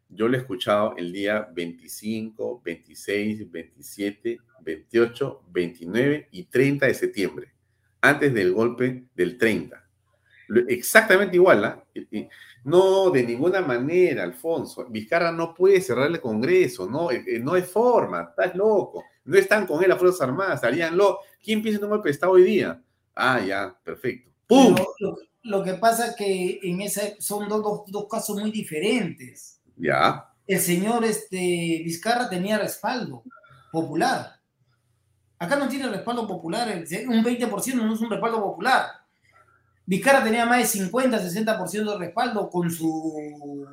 [0.08, 7.52] yo lo he escuchado el día 25, 26, 27, 28, 29 y 30 de septiembre.
[8.00, 9.84] antes del golpe del 30.
[10.68, 11.84] Exactamente igual, ¿ah?
[12.64, 14.86] No, de ninguna manera, Alfonso.
[14.88, 19.04] Vizcarra no puede cerrar el Congreso, no, eh, eh, no hay forma, estás loco.
[19.24, 21.18] No están con él las Fuerzas Armadas, haríanlo.
[21.42, 22.80] ¿Quién piensa en un golpe de Estado hoy día?
[23.14, 24.30] Ah, ya, perfecto.
[24.46, 24.74] ¡Pum!
[25.42, 29.60] Lo, que pasa es que en ese son dos, dos, casos muy diferentes.
[29.76, 30.28] Ya.
[30.46, 31.36] El señor este,
[31.84, 33.22] Vizcarra tenía respaldo
[33.70, 34.40] popular.
[35.38, 38.86] Acá no tiene respaldo popular, un 20% no es un respaldo popular.
[39.86, 43.66] Vizcarra tenía más de 50, 60% de respaldo con su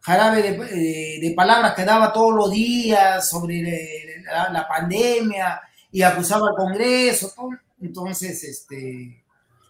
[0.00, 6.54] jarabe de, de, palabras que daba todos los días sobre la, pandemia y acusaba al
[6.54, 7.34] Congreso.
[7.80, 9.24] Entonces, este,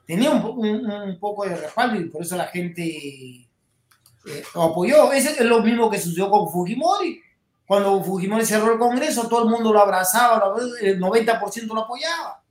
[0.06, 5.12] tenía un, poco de respaldo y por eso la gente eh, lo apoyó.
[5.12, 7.20] Ese es lo mismo que sucedió con Fujimori.
[7.66, 12.42] Cuando Fujimori cerró el Congreso, todo el mundo lo abrazaba, el 90% lo apoyaba.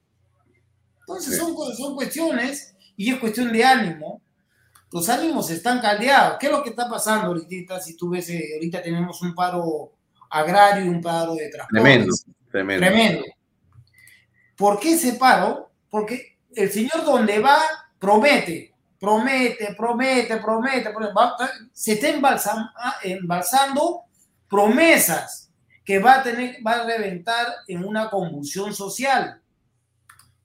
[1.00, 4.22] Entonces son, son cuestiones y es cuestión de ánimo.
[4.92, 6.38] Los ánimos están caldeados.
[6.40, 7.80] ¿Qué es lo que está pasando ahorita?
[7.80, 9.92] Si tú ves, eh, ahorita tenemos un paro
[10.30, 11.82] agrario y un paro de transporte.
[11.82, 12.16] Tremendo,
[12.52, 12.86] tremendo.
[12.86, 13.26] Tremendo.
[14.56, 15.72] ¿Por qué ese paro?
[15.90, 17.60] Porque el señor donde va
[18.00, 20.90] promete, promete, promete, promete,
[21.74, 24.04] se está ah, embalsando
[24.50, 25.50] promesas
[25.84, 29.42] que va a tener, va a reventar en una convulsión social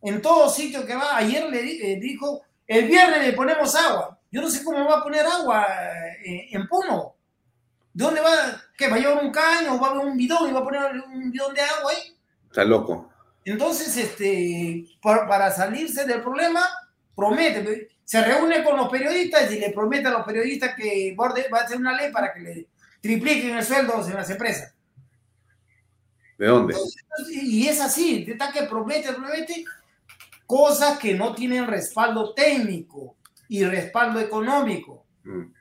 [0.02, 1.16] en todo sitio que va.
[1.16, 4.18] Ayer le eh, dijo, el viernes le ponemos agua.
[4.30, 5.66] Yo no sé cómo va a poner agua
[6.24, 7.14] eh, en Puno.
[7.92, 8.30] ¿De dónde va?
[8.76, 8.88] ¿Qué?
[8.88, 9.80] ¿Va a llevar un caño?
[9.80, 12.16] ¿Va a haber un bidón y va a poner un bidón de agua ahí?
[12.46, 13.09] Está loco.
[13.44, 16.62] Entonces, este, para, salirse del problema,
[17.14, 17.88] promete.
[18.04, 21.76] Se reúne con los periodistas y le promete a los periodistas que va a hacer
[21.78, 22.66] una ley para que le
[23.00, 24.74] tripliquen el sueldo en las empresas.
[26.38, 26.74] ¿De dónde?
[27.30, 29.64] y es así, está que promete, promete,
[30.46, 33.16] cosas que no tienen respaldo técnico
[33.48, 35.04] y respaldo económico.
[35.24, 35.52] Mm.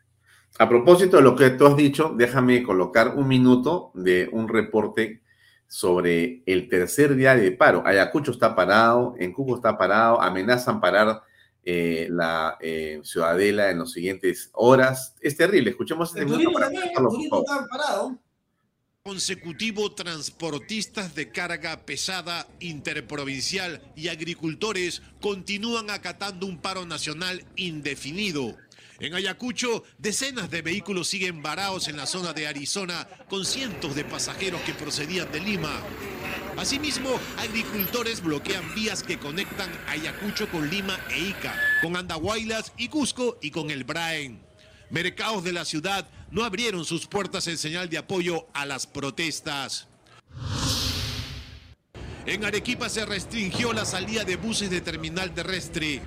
[0.58, 5.22] A propósito de lo que tú has dicho, déjame colocar un minuto de un reporte
[5.70, 7.84] sobre el tercer día de paro.
[7.86, 11.22] Ayacucho está parado, en Cuco está parado, amenazan parar
[11.64, 15.16] eh, la eh, ciudadela en las siguientes horas.
[15.22, 16.52] Es terrible, escuchemos este minuto.
[16.52, 16.70] Para
[17.70, 18.20] parado
[19.10, 28.56] consecutivo transportistas de carga pesada interprovincial y agricultores continúan acatando un paro nacional indefinido.
[29.00, 34.04] En Ayacucho, decenas de vehículos siguen varados en la zona de Arizona con cientos de
[34.04, 35.82] pasajeros que procedían de Lima.
[36.58, 43.38] Asimismo, agricultores bloquean vías que conectan Ayacucho con Lima e Ica, con Andahuaylas y Cusco
[43.42, 44.42] y con el Braen.
[44.90, 49.88] Mercados de la ciudad no abrieron sus puertas en señal de apoyo a las protestas.
[52.26, 56.02] En Arequipa se restringió la salida de buses de terminal terrestre.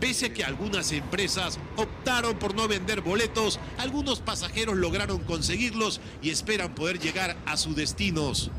[0.00, 6.30] Pese a que algunas empresas optaron por no vender boletos, algunos pasajeros lograron conseguirlos y
[6.30, 8.50] esperan poder llegar a sus destinos.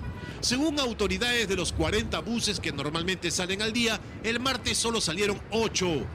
[0.41, 5.39] Según autoridades de los 40 buses que normalmente salen al día, el martes solo salieron
[5.51, 6.07] 8.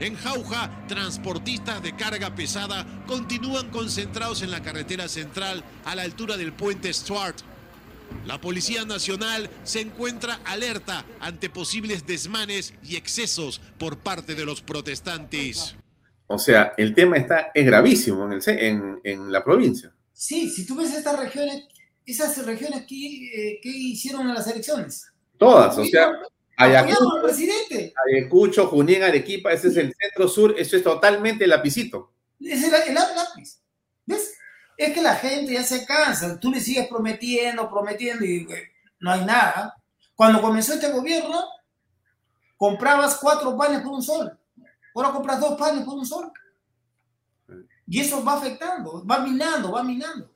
[0.00, 6.38] En Jauja, transportistas de carga pesada continúan concentrados en la carretera central a la altura
[6.38, 7.36] del puente Stuart.
[8.26, 14.62] La Policía Nacional se encuentra alerta ante posibles desmanes y excesos por parte de los
[14.62, 15.76] protestantes.
[16.26, 19.92] O sea, el tema está, es gravísimo en, en, la provincia.
[20.12, 21.64] Sí, si tú ves estas regiones,
[22.06, 25.06] esas regiones que, eh, que hicieron en las elecciones.
[25.36, 26.12] Todas, o sea,
[26.60, 27.94] Ayacucho, presidente.
[28.06, 32.12] Ayacucho, Junín, Arequipa, ese es el centro sur, eso es totalmente lapicito.
[32.38, 33.60] Es el, el lápiz.
[34.04, 34.34] ¿Ves?
[34.80, 38.48] Es que la gente ya se cansa, tú le sigues prometiendo, prometiendo y
[38.98, 39.76] no hay nada.
[40.14, 41.38] Cuando comenzó este gobierno,
[42.56, 44.38] comprabas cuatro panes por un sol.
[44.94, 46.32] Ahora compras dos panes por un sol.
[47.86, 50.30] Y eso va afectando, va minando, va minando.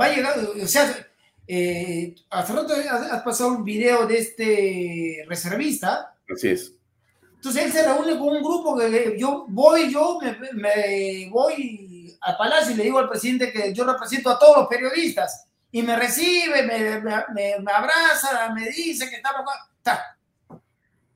[0.00, 1.04] Va llegando, o sea,
[1.48, 6.14] eh, hace rato has pasado un video de este reservista.
[6.32, 6.74] Así es.
[7.34, 10.20] Entonces él se reúne con un grupo que yo voy, yo
[10.52, 14.66] me, voy al palacio y le digo al presidente que yo represento a todos los
[14.68, 19.50] periodistas y me recibe, me, abraza, me dice que estamos.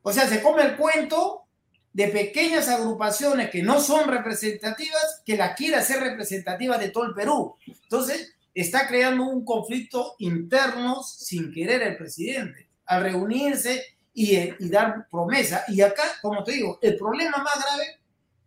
[0.02, 1.46] O sea, se come el cuento
[1.92, 7.14] de pequeñas agrupaciones que no son representativas, que la quiere hacer representativa de todo el
[7.14, 7.56] Perú.
[7.66, 15.64] Entonces, está creando un conflicto interno sin querer el presidente, al reunirse y, dar promesa.
[15.68, 18.00] Y acá, como te digo, el problema más grave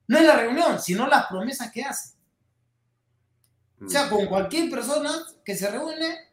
[0.08, 2.16] no es la reunión, sino las promesas que hace.
[3.86, 5.12] O sea, con cualquier persona
[5.44, 6.30] que se reúne,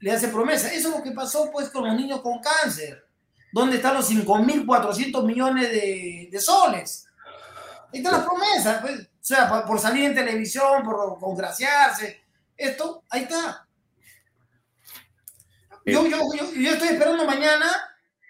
[0.00, 0.72] le hace promesa.
[0.72, 3.06] Eso es lo que pasó pues con los niños con cáncer.
[3.52, 7.06] ¿Dónde están los 5.400 millones de, de soles?
[7.92, 9.00] Ahí está la promesa, pues.
[9.00, 12.24] O sea, por, salir en televisión, por congraciarse.
[12.56, 13.66] Esto, ahí está.
[15.86, 16.18] Yo, yo,
[16.54, 17.70] yo, estoy esperando mañana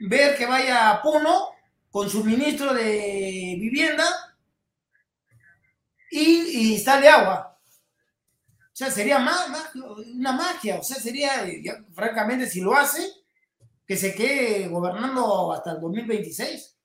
[0.00, 1.50] ver que vaya a Puno
[1.90, 4.04] con su ministro de Vivienda
[6.10, 7.53] y, y de agua.
[8.74, 9.46] O sea, sería más,
[10.12, 10.80] una magia.
[10.80, 11.30] O sea, sería,
[11.92, 13.08] francamente, si lo hace,
[13.86, 16.76] que se quede gobernando hasta el 2026.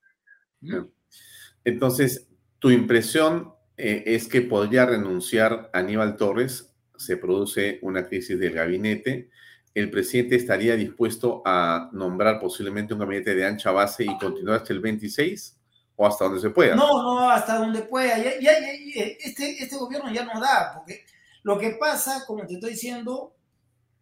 [1.64, 2.28] Entonces,
[2.60, 9.28] tu impresión eh, es que podría renunciar Aníbal Torres, se produce una crisis del gabinete,
[9.74, 14.72] el presidente estaría dispuesto a nombrar posiblemente un gabinete de ancha base y continuar hasta
[14.72, 15.58] el 26
[15.96, 16.76] o hasta donde se pueda.
[16.76, 18.16] No, no, hasta donde pueda.
[18.16, 21.04] este, este gobierno ya no da, porque
[21.42, 23.34] lo que pasa, como te estoy diciendo,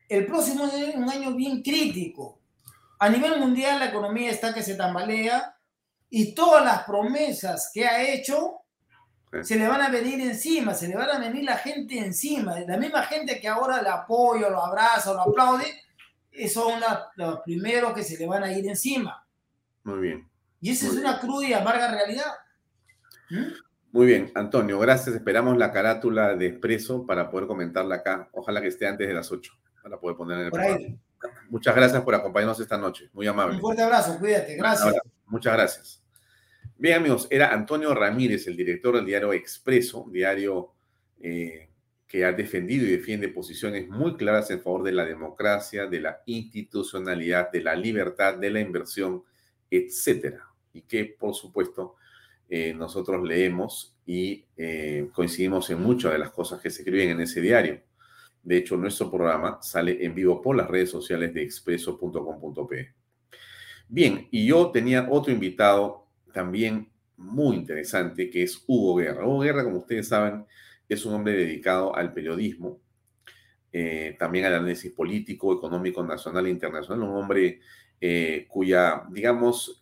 [0.09, 2.41] el próximo es un año bien crítico.
[2.99, 5.57] A nivel mundial la economía está que se tambalea
[6.11, 8.63] y todas las promesas que ha hecho
[9.43, 12.59] se le van a venir encima, se le van a venir la gente encima.
[12.61, 15.67] La misma gente que ahora le apoya, lo abraza, lo aplaude,
[16.53, 16.81] son
[17.17, 19.27] los primeros que se le van a ir encima.
[19.85, 20.31] Muy bien.
[20.61, 22.33] Y esa es una cruda y amarga realidad.
[23.31, 23.68] ¿Mm?
[23.91, 25.17] Muy bien, Antonio, gracias.
[25.17, 28.29] Esperamos la carátula de Expreso para poder comentarla acá.
[28.33, 30.79] Ojalá que esté antes de las 8 para poder poner en el programa.
[31.49, 33.09] Muchas gracias por acompañarnos esta noche.
[33.13, 33.57] Muy amable.
[33.57, 34.57] Un fuerte abrazo, cuídate.
[34.57, 34.95] Gracias.
[35.27, 36.03] muchas gracias.
[36.77, 40.75] Bien, amigos, era Antonio Ramírez, el director del diario Expreso, diario
[41.21, 41.71] eh,
[42.07, 46.23] que ha defendido y defiende posiciones muy claras en favor de la democracia, de la
[46.27, 49.25] institucionalidad, de la libertad, de la inversión,
[49.71, 50.47] etcétera.
[50.73, 51.97] Y que, por supuesto,
[52.51, 57.21] eh, nosotros leemos y eh, coincidimos en muchas de las cosas que se escriben en
[57.21, 57.83] ese diario.
[58.43, 62.95] De hecho, nuestro programa sale en vivo por las redes sociales de expreso.com.pe.
[63.87, 66.89] Bien, y yo tenía otro invitado también
[67.19, 69.27] muy interesante que es Hugo Guerra.
[69.27, 70.47] Hugo Guerra, como ustedes saben,
[70.89, 72.81] es un hombre dedicado al periodismo,
[73.73, 77.61] eh, también al análisis político, económico, nacional e internacional, un hombre
[78.49, 79.81] cuya, digamos,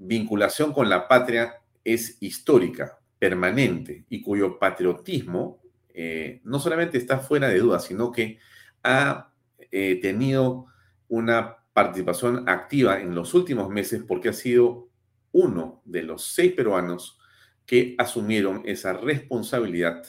[0.00, 7.48] vinculación con la patria es histórica, permanente y cuyo patriotismo eh, no solamente está fuera
[7.48, 8.38] de duda, sino que
[8.82, 9.30] ha
[9.70, 10.66] eh, tenido
[11.08, 14.88] una participación activa en los últimos meses porque ha sido
[15.32, 17.18] uno de los seis peruanos
[17.66, 20.02] que asumieron esa responsabilidad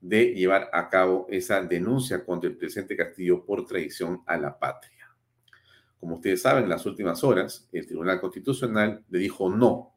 [0.00, 5.01] de llevar a cabo esa denuncia contra el presidente Castillo por traición a la patria.
[6.02, 9.92] Como ustedes saben, en las últimas horas, el Tribunal Constitucional le dijo no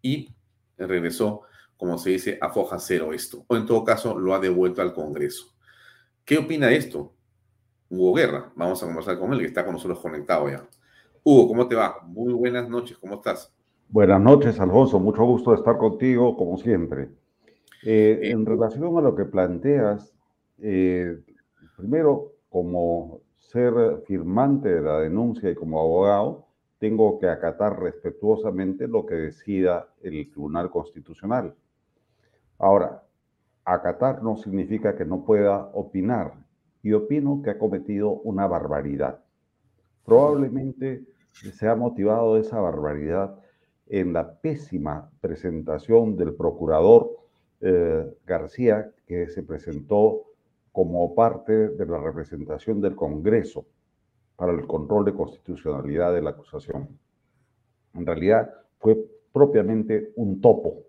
[0.00, 0.32] y
[0.76, 1.40] regresó,
[1.76, 3.44] como se dice, a foja cero esto.
[3.48, 5.46] O en todo caso, lo ha devuelto al Congreso.
[6.24, 7.12] ¿Qué opina de esto?
[7.90, 8.52] Hugo Guerra.
[8.54, 10.64] Vamos a conversar con él, que está con nosotros conectado ya.
[11.24, 12.02] Hugo, ¿cómo te va?
[12.06, 13.52] Muy buenas noches, ¿cómo estás?
[13.88, 15.00] Buenas noches, Alfonso.
[15.00, 17.08] Mucho gusto de estar contigo, como siempre.
[17.82, 20.14] Eh, en relación a lo que planteas,
[20.58, 21.18] eh,
[21.76, 26.46] primero, como ser firmante de la denuncia y como abogado,
[26.78, 31.54] tengo que acatar respetuosamente lo que decida el Tribunal Constitucional.
[32.58, 33.02] Ahora,
[33.64, 36.34] acatar no significa que no pueda opinar
[36.82, 39.20] y opino que ha cometido una barbaridad.
[40.04, 43.38] Probablemente se ha motivado esa barbaridad
[43.86, 47.10] en la pésima presentación del procurador
[47.60, 50.27] eh, García que se presentó
[50.72, 53.66] como parte de la representación del Congreso
[54.36, 56.88] para el control de constitucionalidad de la acusación.
[57.94, 58.96] En realidad fue
[59.32, 60.84] propiamente un topo,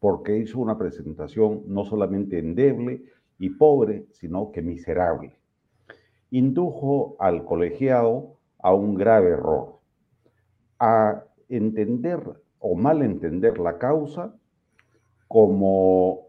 [0.00, 3.04] porque hizo una presentación no solamente endeble
[3.38, 5.36] y pobre, sino que miserable.
[6.30, 9.78] Indujo al colegiado a un grave error,
[10.78, 12.20] a entender
[12.58, 14.34] o mal entender la causa
[15.28, 16.21] como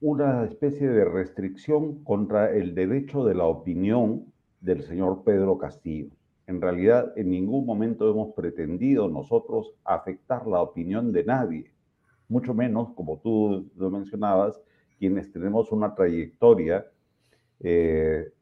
[0.00, 6.10] una especie de restricción contra el derecho de la opinión del señor Pedro Castillo.
[6.46, 11.72] En realidad, en ningún momento hemos pretendido nosotros afectar la opinión de nadie,
[12.28, 14.60] mucho menos, como tú lo mencionabas,
[14.98, 16.86] quienes tenemos una trayectoria
[17.60, 18.32] eh,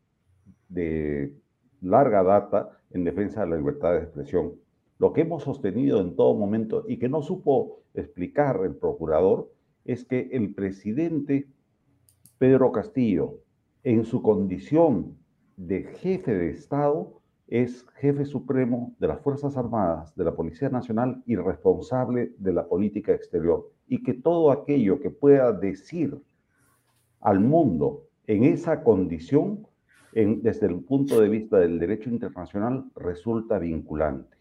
[0.68, 1.34] de
[1.80, 4.54] larga data en defensa de la libertad de expresión.
[4.98, 9.53] Lo que hemos sostenido en todo momento y que no supo explicar el procurador
[9.84, 11.48] es que el presidente
[12.38, 13.38] Pedro Castillo,
[13.82, 15.16] en su condición
[15.56, 21.22] de jefe de Estado, es jefe supremo de las Fuerzas Armadas, de la Policía Nacional
[21.26, 23.70] y responsable de la política exterior.
[23.86, 26.18] Y que todo aquello que pueda decir
[27.20, 29.66] al mundo en esa condición
[30.12, 34.36] desde el punto de vista del derecho internacional resulta vinculante.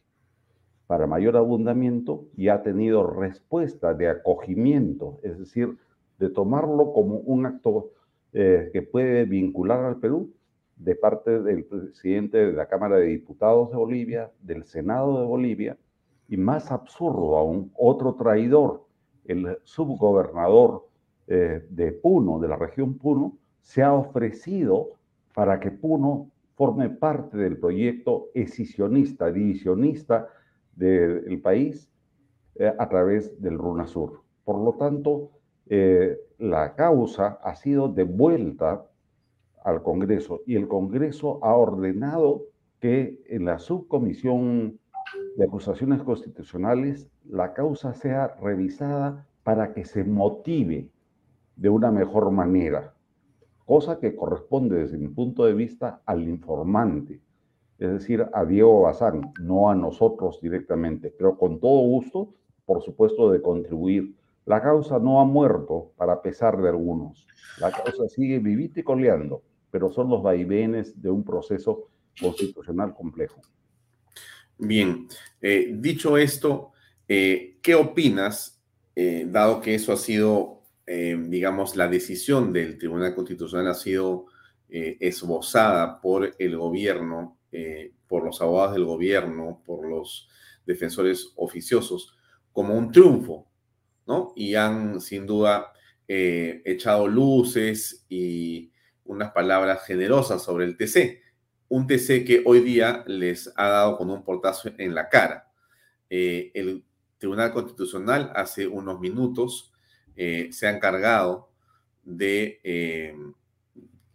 [0.87, 5.77] Para mayor abundamiento y ha tenido respuesta de acogimiento, es decir,
[6.19, 7.91] de tomarlo como un acto
[8.33, 10.33] eh, que puede vincular al Perú
[10.75, 15.77] de parte del presidente de la Cámara de Diputados de Bolivia, del Senado de Bolivia,
[16.27, 18.85] y más absurdo aún, otro traidor,
[19.25, 20.87] el subgobernador
[21.27, 24.91] eh, de Puno, de la región Puno, se ha ofrecido
[25.33, 30.27] para que Puno forme parte del proyecto escisionista, divisionista
[30.75, 31.89] del país
[32.55, 34.21] eh, a través del RUNASUR.
[34.43, 35.31] Por lo tanto,
[35.67, 38.85] eh, la causa ha sido devuelta
[39.63, 42.43] al Congreso y el Congreso ha ordenado
[42.79, 44.77] que en la subcomisión
[45.37, 50.89] de acusaciones constitucionales la causa sea revisada para que se motive
[51.55, 52.93] de una mejor manera,
[53.65, 57.21] cosa que corresponde desde mi punto de vista al informante,
[57.87, 62.33] es decir, a Diego Bazán, no a nosotros directamente, pero con todo gusto,
[62.65, 64.15] por supuesto, de contribuir.
[64.45, 67.27] La causa no ha muerto para pesar de algunos,
[67.59, 73.41] la causa sigue vivita y coleando, pero son los vaivenes de un proceso constitucional complejo.
[74.57, 75.07] Bien,
[75.41, 76.71] eh, dicho esto,
[77.07, 78.61] eh, ¿qué opinas,
[78.95, 84.25] eh, dado que eso ha sido digamos, la decisión del Tribunal Constitucional ha sido
[84.67, 90.27] esbozada por el gobierno, eh, por los abogados del gobierno, por los
[90.65, 92.17] defensores oficiosos,
[92.51, 93.47] como un triunfo,
[94.05, 94.33] ¿no?
[94.35, 95.69] Y han sin duda
[96.05, 98.71] echado luces y
[99.05, 101.21] unas palabras generosas sobre el TC.
[101.69, 105.51] Un TC que hoy día les ha dado con un portazo en la cara.
[106.09, 106.83] el
[107.23, 109.71] Tribunal Constitucional hace unos minutos
[110.17, 111.53] eh, se ha encargado
[112.03, 113.15] de eh,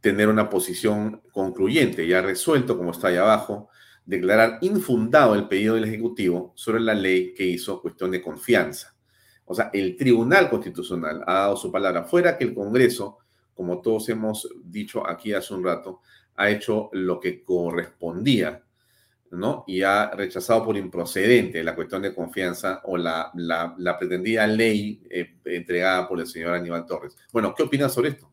[0.01, 3.69] tener una posición concluyente, ya resuelto, como está ahí abajo,
[4.05, 8.95] declarar infundado el pedido del Ejecutivo sobre la ley que hizo cuestión de confianza.
[9.45, 13.19] O sea, el Tribunal Constitucional ha dado su palabra, fuera que el Congreso,
[13.55, 16.01] como todos hemos dicho aquí hace un rato,
[16.37, 18.63] ha hecho lo que correspondía
[19.31, 19.65] ¿no?
[19.67, 25.37] Y ha rechazado por improcedente la cuestión de confianza o la, la, pretendida ley eh,
[25.45, 27.17] entregada por el señor Aníbal Torres.
[27.33, 28.33] Bueno, ¿qué opinas sobre esto?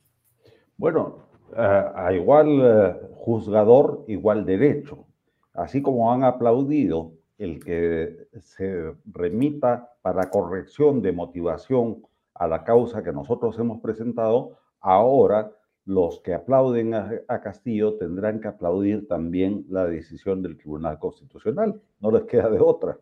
[0.77, 5.05] Bueno, a igual eh, juzgador, igual derecho.
[5.53, 13.03] Así como han aplaudido el que se remita para corrección de motivación a la causa
[13.03, 15.51] que nosotros hemos presentado, ahora
[15.85, 21.79] los que aplauden a, Castillo tendrán que aplaudir también la decisión del Tribunal Constitucional.
[21.99, 22.97] No les queda de otra.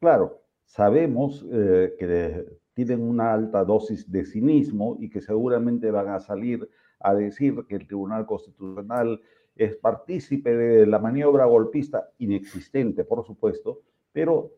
[0.00, 6.20] Claro, sabemos eh, que tienen una alta dosis de cinismo y que seguramente van a
[6.20, 6.68] salir
[7.00, 9.20] a decir que el Tribunal Constitucional
[9.56, 13.80] es partícipe de la maniobra golpista inexistente, por supuesto,
[14.12, 14.52] pero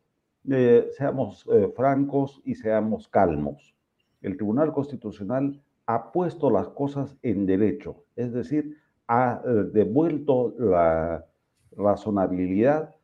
[0.48, 3.74] eh, seamos eh, francos y seamos calmos.
[4.22, 8.76] El Tribunal Constitucional ha puesto las cosas en derecho, es decir,
[9.08, 11.26] ha eh, devuelto la
[11.76, 12.94] razonabilidad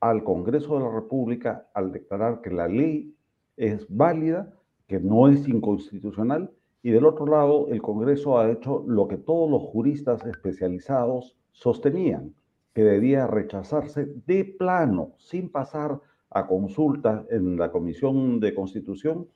[0.00, 3.14] al Congreso de la República al declarar que la ley
[3.56, 4.52] es válida,
[4.86, 9.50] que no es inconstitucional, y del otro lado el Congreso ha hecho lo que todos
[9.50, 12.34] los juristas especializados sostenían,
[12.74, 16.00] que debía rechazarse de plano, sin pasar
[16.30, 19.28] a consulta en la Comisión de Constitución,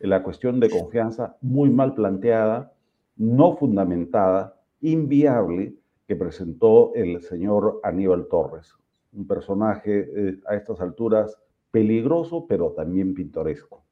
[0.00, 2.72] la cuestión de confianza muy mal planteada,
[3.16, 5.74] no fundamentada, inviable,
[6.06, 8.74] que presentó el señor Aníbal Torres.
[9.12, 11.36] Un personaje eh, a estas alturas
[11.70, 13.84] peligroso, pero también pintoresco.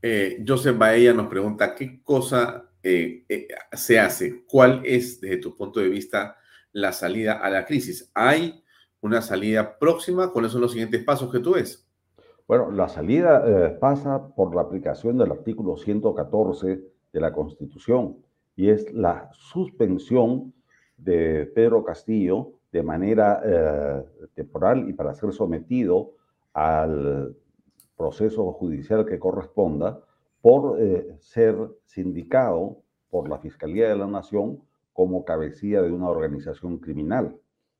[0.00, 3.24] Eh, Joseph Baella nos pregunta, ¿qué cosa eh,
[3.72, 4.44] se hace?
[4.46, 6.36] ¿Cuál es, desde tu punto de vista,
[6.72, 8.10] la salida a la crisis?
[8.14, 8.62] ¿Hay
[9.00, 10.32] una salida próxima?
[10.32, 11.86] ¿Cuáles son los siguientes pasos que tú ves?
[12.46, 16.80] Bueno, la salida eh, pasa por la aplicación del artículo 114
[17.12, 18.18] de la Constitución
[18.54, 20.54] y es la suspensión
[20.96, 26.12] de Pedro Castillo de manera eh, temporal y para ser sometido
[26.52, 27.34] al
[27.96, 30.00] proceso judicial que corresponda
[30.40, 34.60] por eh, ser sindicado por la Fiscalía de la Nación
[34.92, 37.36] como cabecilla de una organización criminal.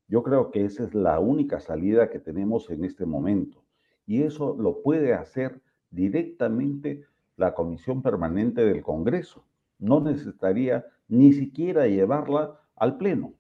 [0.08, 3.64] Yo creo que esa es la única salida que tenemos en este momento
[4.06, 5.60] y eso lo puede hacer
[5.90, 7.04] directamente
[7.36, 9.44] la Comisión Permanente del Congreso.
[9.78, 13.34] No necesitaría ni siquiera llevarla al Pleno.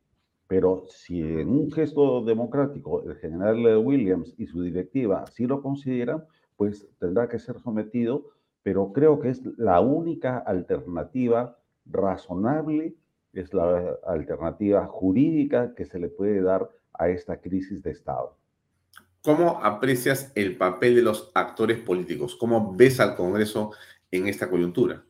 [0.48, 6.24] Pero si en un gesto democrático el general Williams y su directiva así lo consideran,
[6.56, 8.30] pues tendrá que ser sometido,
[8.62, 12.96] pero creo que es la única alternativa razonable
[13.36, 18.36] es la alternativa jurídica que se le puede dar a esta crisis de Estado.
[19.22, 22.36] ¿Cómo aprecias el papel de los actores políticos?
[22.36, 23.72] ¿Cómo ves al Congreso
[24.10, 25.02] en esta coyuntura?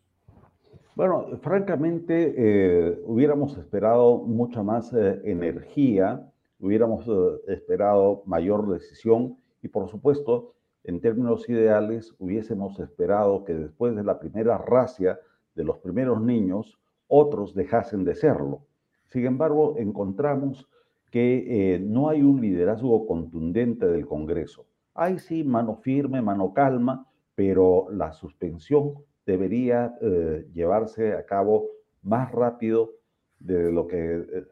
[0.95, 6.27] Bueno, francamente, eh, hubiéramos esperado mucha más eh, energía,
[6.59, 10.55] hubiéramos eh, esperado mayor decisión y, por supuesto,
[10.87, 15.19] en términos ideales, hubiésemos esperado que después de la primera racia
[15.57, 18.67] de los primeros niños, otros dejasen de serlo.
[19.07, 20.69] Sin embargo, encontramos
[21.11, 24.67] que no hay un liderazgo contundente del Congreso.
[24.95, 28.95] Hay sí mano firme, mano calma, pero la suspensión
[29.25, 31.67] debería eh, llevarse a cabo
[32.03, 32.93] más rápido
[33.41, 34.45] de lo que eh,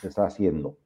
[0.00, 0.76] se está haciendo.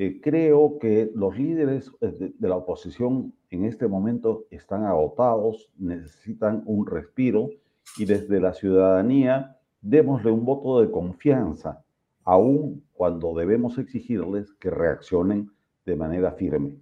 [0.00, 6.86] Eh, creo que los líderes de, la oposición en este momento están agotados, necesitan un
[6.86, 7.50] respiro
[7.96, 11.84] y desde la ciudadanía démosle un voto de confianza,
[12.24, 15.50] aun cuando debemos exigirles que reaccionen
[15.84, 16.76] de manera firme.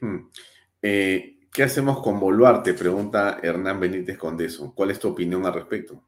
[0.00, 0.26] Hmm.
[0.80, 2.74] ¿Qué hacemos con Boluarte?
[2.74, 4.74] Pregunta Hernán Benítez Condeso.
[4.74, 6.02] ¿Cuál es tu opinión al respecto?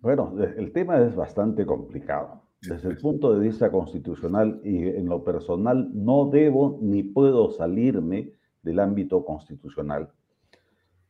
[0.00, 2.42] Bueno, el tema es bastante complicado.
[2.62, 8.32] Desde el punto de vista constitucional y en lo personal, no debo ni puedo salirme
[8.62, 10.10] del ámbito constitucional.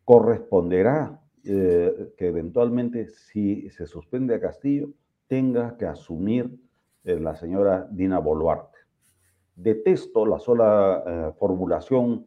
[0.05, 4.89] Corresponderá eh, que eventualmente, si se suspende a Castillo,
[5.27, 6.59] tenga que asumir
[7.05, 8.79] eh, la señora Dina Boluarte.
[9.55, 12.27] Detesto la sola eh, formulación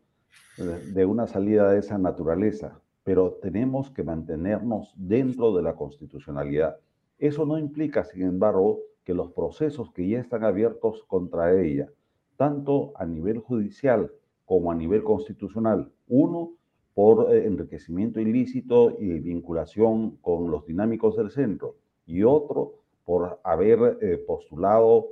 [0.57, 6.77] de una salida de esa naturaleza, pero tenemos que mantenernos dentro de la constitucionalidad.
[7.17, 11.89] Eso no implica, sin embargo, que los procesos que ya están abiertos contra ella,
[12.35, 14.11] tanto a nivel judicial
[14.45, 16.51] como a nivel constitucional, uno
[16.93, 21.75] por eh, enriquecimiento ilícito y vinculación con los dinámicos del centro,
[22.05, 22.73] y otro
[23.05, 25.07] por haber eh, postulado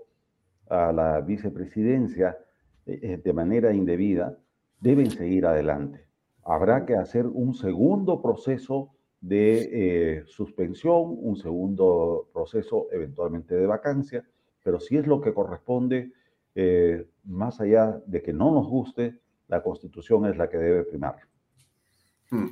[0.70, 2.38] a la vicepresidencia
[2.86, 4.38] eh, de manera indebida,
[4.80, 6.08] deben seguir adelante.
[6.44, 8.90] Habrá que hacer un segundo proceso
[9.24, 14.26] de eh, suspensión, un segundo proceso eventualmente de vacancia,
[14.62, 16.12] pero si es lo que corresponde,
[16.54, 21.16] eh, más allá de que no nos guste, la constitución es la que debe primar.
[22.30, 22.48] Hmm.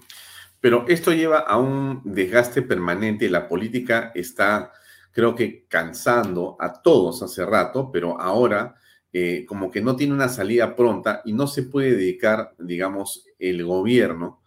[0.61, 3.29] Pero esto lleva a un desgaste permanente.
[3.29, 4.71] La política está,
[5.11, 8.75] creo que, cansando a todos hace rato, pero ahora
[9.11, 13.65] eh, como que no tiene una salida pronta y no se puede dedicar, digamos, el
[13.65, 14.40] gobierno,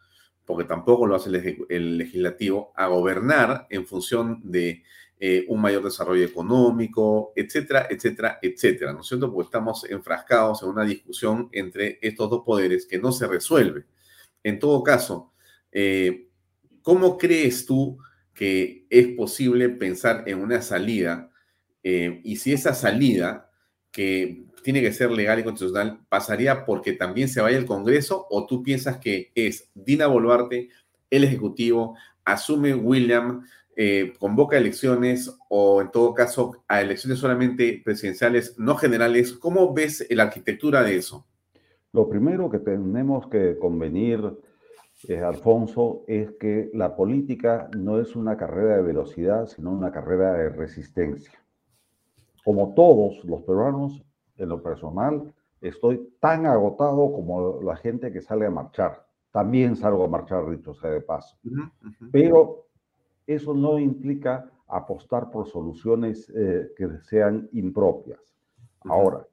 [0.44, 1.30] porque tampoco lo hace
[1.68, 4.82] el, legislativo, a gobernar en función de
[5.18, 9.32] eh, un mayor desarrollo económico, etcétera, etcétera, etcétera, ¿no es cierto?
[9.32, 13.84] Porque estamos enfrascados en una discusión entre estos dos poderes que no se resuelve.
[14.42, 15.32] En todo caso,
[15.72, 16.28] eh,
[16.82, 17.98] ¿cómo crees tú
[18.34, 21.30] que es posible pensar en una salida?
[21.86, 23.50] y si esa salida
[23.92, 28.46] que tiene que ser legal y constitucional, ¿pasaría porque también se vaya el Congreso o
[28.46, 30.70] tú piensas que es Dina Boluarte,
[31.10, 33.46] el Ejecutivo, asume William,
[33.76, 39.34] eh, convoca elecciones o en todo caso a elecciones solamente presidenciales, no generales?
[39.34, 41.26] ¿Cómo ves la arquitectura de eso?
[41.92, 44.22] Lo primero que tenemos que convenir,
[45.08, 50.32] eh, Alfonso, es que la política no es una carrera de velocidad, sino una carrera
[50.32, 51.32] de resistencia.
[52.42, 54.02] Como todos los peruanos,
[54.36, 59.06] en lo personal, estoy tan agotado como la gente que sale a marchar.
[59.30, 61.36] También salgo a marchar, dicho sea de paso.
[62.12, 62.66] Pero
[63.26, 68.20] eso no implica apostar por soluciones eh, que sean impropias.
[68.80, 69.26] Ahora,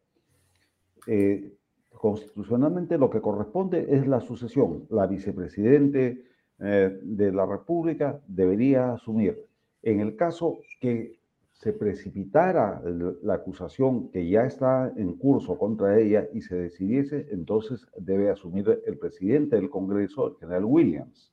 [1.07, 1.53] eh,
[1.89, 4.87] constitucionalmente lo que corresponde es la sucesión.
[4.89, 6.23] La vicepresidente
[6.59, 9.45] eh, de la República debería asumir.
[9.83, 11.20] En el caso que
[11.61, 12.81] se precipitara
[13.21, 18.81] la acusación que ya está en curso contra ella y se decidiese, entonces debe asumir
[18.83, 21.31] el presidente del Congreso, el general Williams.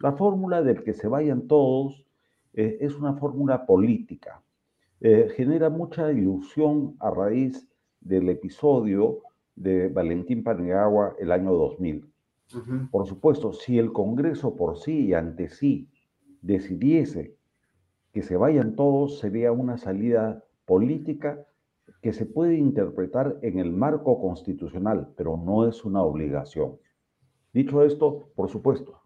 [0.00, 2.04] La fórmula del que se vayan todos
[2.52, 4.42] eh, es una fórmula política.
[5.00, 7.66] Eh, genera mucha ilusión a raíz
[8.02, 9.20] del episodio
[9.54, 12.12] de Valentín Paniagua el año 2000.
[12.90, 15.88] Por supuesto, si el Congreso por sí y ante sí
[16.42, 17.35] decidiese
[18.16, 21.44] que se vayan todos sería una salida política
[22.00, 26.78] que se puede interpretar en el marco constitucional, pero no es una obligación.
[27.52, 29.02] Dicho esto, por supuesto,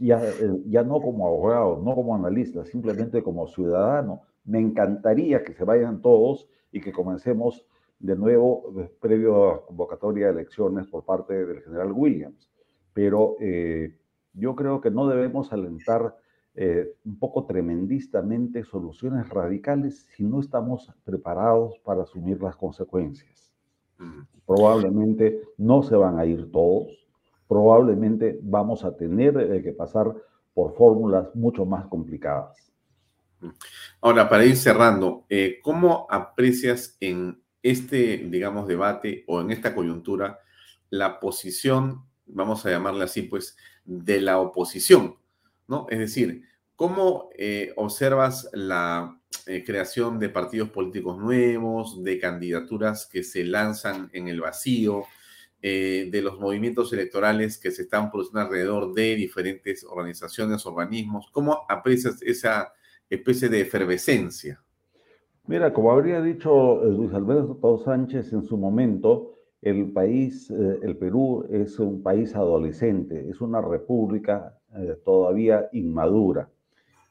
[0.00, 5.54] ya, eh, ya no como abogado, no como analista, simplemente como ciudadano, me encantaría que
[5.54, 7.64] se vayan todos y que comencemos
[8.00, 12.50] de nuevo eh, previo a convocatoria de elecciones por parte del general Williams.
[12.94, 13.96] Pero eh,
[14.32, 16.16] yo creo que no debemos alentar
[16.54, 23.52] eh, un poco tremendistamente soluciones radicales si no estamos preparados para asumir las consecuencias.
[24.46, 26.88] Probablemente no se van a ir todos,
[27.46, 30.14] probablemente vamos a tener eh, que pasar
[30.54, 32.72] por fórmulas mucho más complicadas.
[34.00, 40.40] Ahora, para ir cerrando, eh, ¿cómo aprecias en este, digamos, debate o en esta coyuntura
[40.88, 45.19] la posición, vamos a llamarla así, pues, de la oposición?
[45.70, 45.86] ¿No?
[45.88, 46.42] Es decir,
[46.76, 49.16] ¿cómo eh, observas la
[49.64, 55.04] creación de partidos políticos nuevos, de candidaturas que se lanzan en el vacío?
[55.62, 61.28] Eh, de los movimientos electorales que se están produciendo alrededor de diferentes organizaciones, organismos?
[61.32, 62.72] ¿Cómo aprecias esa
[63.10, 64.62] especie de efervescencia?
[65.46, 70.96] Mira, como habría dicho eh, Luis Alberto Sánchez en su momento, el país, eh, el
[70.96, 74.58] Perú es un país adolescente, es una república
[75.04, 76.48] todavía inmadura.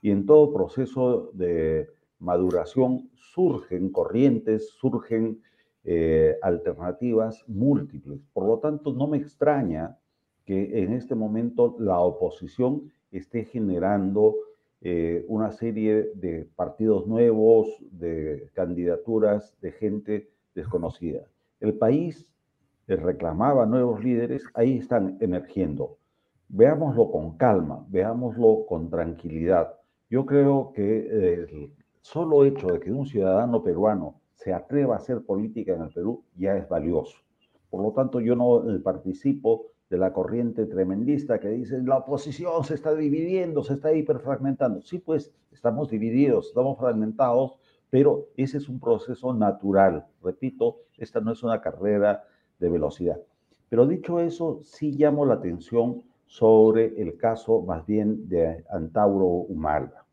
[0.02, 5.42] Y en todo proceso de maduración surgen corrientes, surgen
[5.84, 8.22] eh, alternativas múltiples.
[8.34, 9.98] Por lo tanto, no me extraña
[10.46, 14.36] que en este momento la oposición esté generando
[14.82, 21.28] eh, una serie de partidos nuevos, de candidaturas de gente desconocida.
[21.60, 22.30] El país
[22.88, 25.98] reclamaba nuevos líderes, ahí están emergiendo.
[26.50, 29.76] Veámoslo con calma, veámoslo con tranquilidad.
[30.10, 35.22] Yo creo que el solo hecho de que un ciudadano peruano se atreva a hacer
[35.22, 37.18] política en el Perú ya es valioso.
[37.70, 42.64] Por lo tanto, yo no eh, participo de la corriente tremendista que dice la oposición
[42.64, 44.82] se está dividiendo, se está hiperfragmentando.
[44.82, 47.58] Sí, pues estamos divididos, estamos fragmentados,
[47.92, 50.08] pero ese es un proceso natural.
[50.24, 52.24] Repito, esta no es una carrera
[52.58, 53.20] de velocidad.
[53.70, 60.06] Pero dicho eso, sí llamo la atención sobre el caso más bien de Antauro Humala.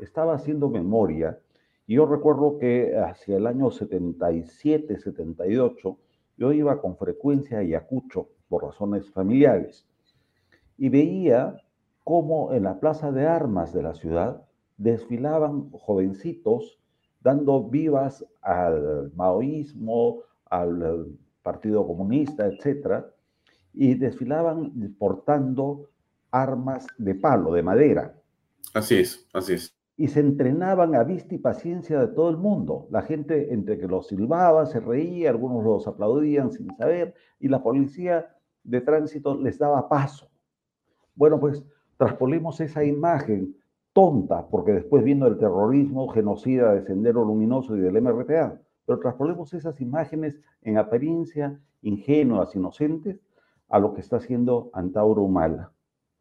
[0.00, 1.38] Estaba haciendo memoria
[1.86, 5.96] y yo recuerdo que hacia el año 77, 78,
[6.36, 9.86] yo iba con frecuencia a Ayacucho por razones familiares
[10.76, 11.56] y veía
[12.02, 14.42] cómo en la plaza de armas de la ciudad
[14.76, 16.80] desfilaban jovencitos
[17.20, 21.06] dando vivas al maoísmo, al
[21.44, 23.04] Partido Comunista, etc.
[23.72, 25.90] Y desfilaban portando
[26.30, 28.14] armas de palo, de madera.
[28.74, 32.88] Así es, así es y se entrenaban a vista y paciencia de todo el mundo.
[32.90, 37.62] La gente entre que los silbaba, se reía, algunos los aplaudían sin saber, y la
[37.62, 38.34] policía
[38.64, 40.30] de tránsito les daba paso.
[41.14, 41.62] Bueno, pues
[41.98, 43.54] traspolimos esa imagen
[43.92, 49.52] tonta, porque después vino el terrorismo genocida de Sendero Luminoso y del MRTA, pero traspolimos
[49.52, 53.20] esas imágenes en apariencia ingenuas, inocentes,
[53.70, 55.72] a lo que está haciendo Antauro Humala,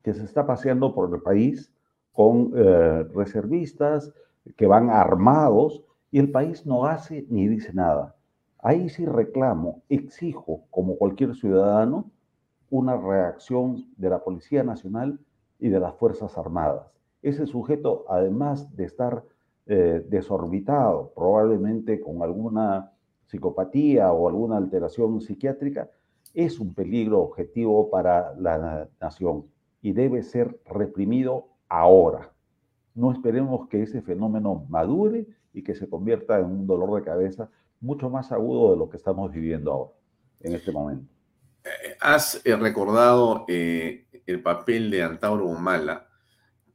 [0.04, 1.74] que se está paseando por el país
[2.14, 4.14] con eh, reservistas
[4.56, 8.16] que van armados y el país no hace ni dice nada.
[8.60, 12.12] Ahí sí reclamo, exijo, como cualquier ciudadano,
[12.70, 15.20] una reacción de la Policía Nacional
[15.60, 16.92] y de las Fuerzas Armadas.
[17.22, 19.24] Ese sujeto, además de estar
[19.66, 22.92] eh, desorbitado, probablemente con alguna
[23.28, 25.90] psicopatía o alguna alteración psiquiátrica,
[26.34, 29.46] es un peligro objetivo para la nación
[29.82, 32.34] y debe ser reprimido ahora.
[32.96, 37.50] No esperemos que ese fenómeno madure y que se convierta en un dolor de cabeza
[37.80, 39.92] mucho más agudo de lo que estamos viviendo ahora,
[40.42, 41.12] en este momento.
[42.00, 46.08] Has eh, recordado eh, el papel de Antauro Humala,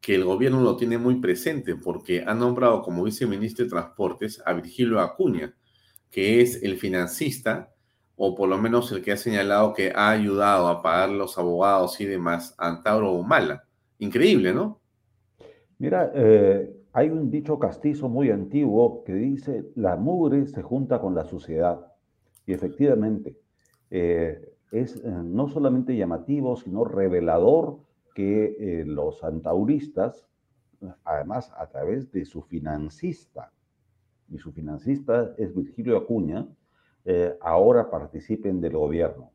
[0.00, 4.52] que el gobierno lo tiene muy presente porque ha nombrado como viceministro de Transportes a
[4.52, 5.54] Virgilio Acuña,
[6.10, 7.73] que es el financista,
[8.16, 12.00] o por lo menos el que ha señalado que ha ayudado a pagar los abogados
[12.00, 13.64] y demás, Antauro Humala.
[13.98, 14.80] Increíble, ¿no?
[15.78, 21.14] Mira, eh, hay un dicho castizo muy antiguo que dice, la mugre se junta con
[21.14, 21.92] la suciedad.
[22.46, 23.36] Y efectivamente,
[23.90, 27.78] eh, es eh, no solamente llamativo, sino revelador
[28.14, 30.24] que los antauristas,
[31.02, 33.50] además a través de su financista,
[34.30, 36.46] y su financista es Virgilio Acuña,
[37.40, 39.30] ahora participen del gobierno.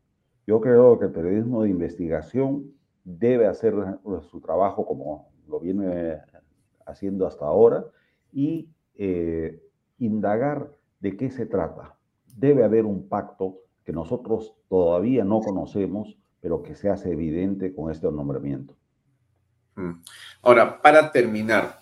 [0.46, 2.72] Yo creo que el periodismo de investigación
[3.04, 3.74] debe hacer
[4.30, 6.18] su trabajo como lo viene
[6.86, 7.84] haciendo hasta ahora
[8.32, 9.62] y eh,
[9.98, 11.96] indagar de qué se trata.
[12.36, 17.90] Debe haber un pacto que nosotros todavía no conocemos, pero que se hace evidente con
[17.90, 18.76] este nombramiento.
[19.76, 20.02] Mm.
[20.42, 21.79] Ahora, para terminar,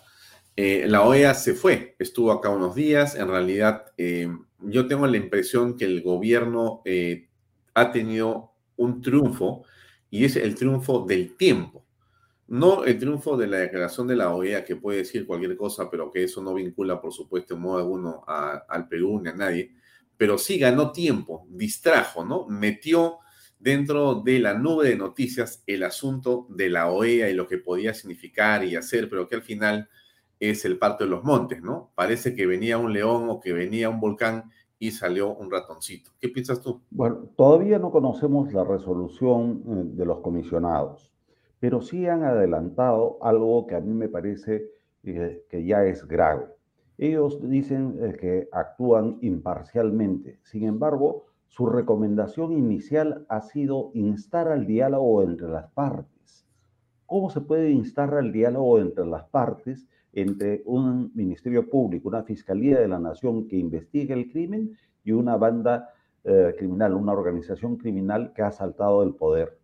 [0.61, 4.27] eh, la OEA se fue, estuvo acá unos días, en realidad eh,
[4.59, 6.81] yo tengo la impresión que el gobierno
[7.73, 9.63] ha tenido un triunfo
[10.09, 11.85] y es el triunfo del tiempo
[12.49, 16.11] no el triunfo de la declaración de la OEA, que puede decir cualquier cosa, pero
[16.11, 19.71] que eso no vincula, por supuesto, en modo alguno al Perú ni a nadie,
[20.17, 22.47] pero sí ganó tiempo, distrajo, ¿no?
[22.47, 23.19] Metió
[23.59, 27.93] dentro de la nube de noticias el asunto de la OEA y lo que podía
[27.93, 29.87] significar y hacer, pero que al final
[30.39, 31.91] es el parto de los montes, ¿no?
[31.95, 36.11] Parece que venía un león o que venía un volcán y salió un ratoncito.
[36.19, 36.81] ¿Qué piensas tú?
[36.89, 41.09] Bueno, todavía no conocemos la resolución eh, de los comisionados
[41.59, 44.71] pero sí han adelantado algo que a mí me parece
[45.03, 46.47] eh, que ya es grave.
[46.97, 54.65] Ellos dicen eh, que actúan imparcialmente, sin embargo, su recomendación inicial ha sido instar al
[54.65, 56.45] diálogo entre las partes.
[57.05, 62.79] ¿Cómo se puede instar al diálogo entre las partes, entre un ministerio público, una fiscalía
[62.79, 65.89] de la nación que investigue el crimen y una banda
[66.23, 69.57] eh, criminal, una organización criminal que ha saltado el poder?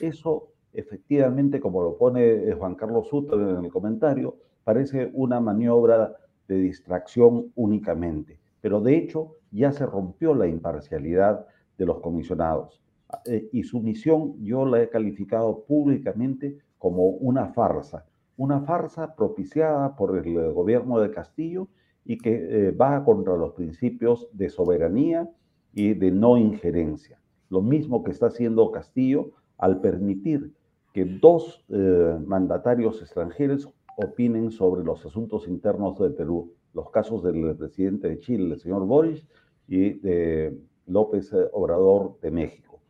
[0.00, 6.14] Eso efectivamente, como lo pone eh, Juan Carlos Sutter en el comentario, parece una maniobra
[6.46, 8.38] de distracción únicamente.
[8.60, 11.46] Pero de hecho ya se rompió la imparcialidad
[11.76, 12.80] de los comisionados.
[13.24, 18.04] Eh, y su misión yo la he calificado públicamente como una farsa,
[18.38, 21.68] una farsa propiciada por el gobierno de Castillo
[22.04, 25.28] y que eh, va contra los principios de soberanía
[25.74, 27.20] y de no injerencia.
[27.50, 30.54] Lo mismo que está haciendo Castillo al permitir
[30.94, 37.56] que dos eh, mandatarios extranjeros opinen sobre los asuntos internos de Perú, los casos del
[37.56, 39.26] presidente de Chile, el señor Boris,
[39.66, 40.56] y de
[40.86, 42.80] López Obrador de México.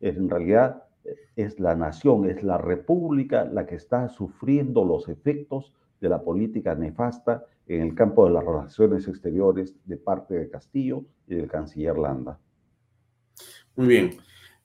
[0.00, 0.84] En realidad
[1.36, 6.74] es la nación, es la república la que está sufriendo los efectos de la política
[6.74, 11.98] nefasta en el campo de las relaciones exteriores de parte de Castillo y del canciller
[11.98, 12.38] Landa.
[13.76, 14.10] Muy bien.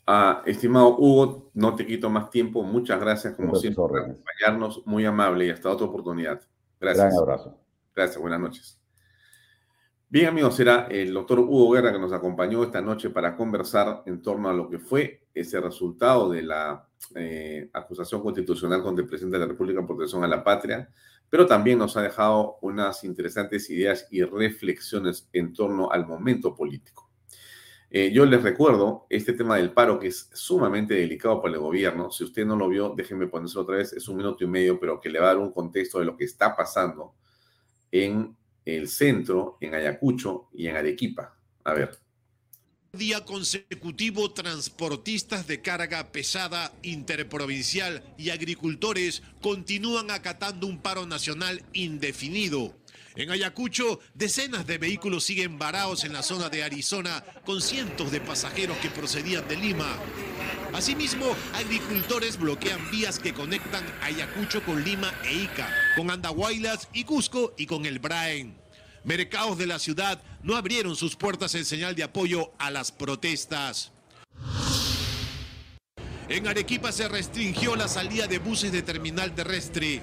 [0.06, 2.64] Ah, estimado Hugo, no te quito más tiempo.
[2.64, 4.86] Muchas gracias, como siempre, por acompañarnos.
[4.86, 6.42] Muy amable y hasta otra oportunidad.
[6.80, 7.14] Gracias.
[7.14, 7.58] Un abrazo.
[7.96, 8.83] Gracias, buenas noches.
[10.14, 14.22] Bien, amigos, será el doctor Hugo Guerra que nos acompañó esta noche para conversar en
[14.22, 19.40] torno a lo que fue ese resultado de la eh, acusación constitucional contra el presidente
[19.40, 20.88] de la República por protección a la patria,
[21.28, 27.10] pero también nos ha dejado unas interesantes ideas y reflexiones en torno al momento político.
[27.90, 32.12] Eh, yo les recuerdo este tema del paro que es sumamente delicado para el gobierno.
[32.12, 33.94] Si usted no lo vio, déjenme ponérselo otra vez.
[33.94, 36.16] Es un minuto y medio, pero que le va a dar un contexto de lo
[36.16, 37.16] que está pasando
[37.90, 41.38] en el centro, en Ayacucho y en Arequipa.
[41.64, 41.98] A ver.
[42.94, 52.76] Día consecutivo, transportistas de carga pesada interprovincial y agricultores continúan acatando un paro nacional indefinido.
[53.16, 58.22] En Ayacucho, decenas de vehículos siguen varados en la zona de Arizona con cientos de
[58.22, 59.98] pasajeros que procedían de Lima.
[60.74, 67.54] Asimismo, agricultores bloquean vías que conectan Ayacucho con Lima e Ica, con Andahuaylas y Cusco
[67.58, 68.58] y con el Braen.
[69.04, 73.92] Mercados de la ciudad no abrieron sus puertas en señal de apoyo a las protestas.
[76.28, 80.02] En Arequipa se restringió la salida de buses de terminal terrestre.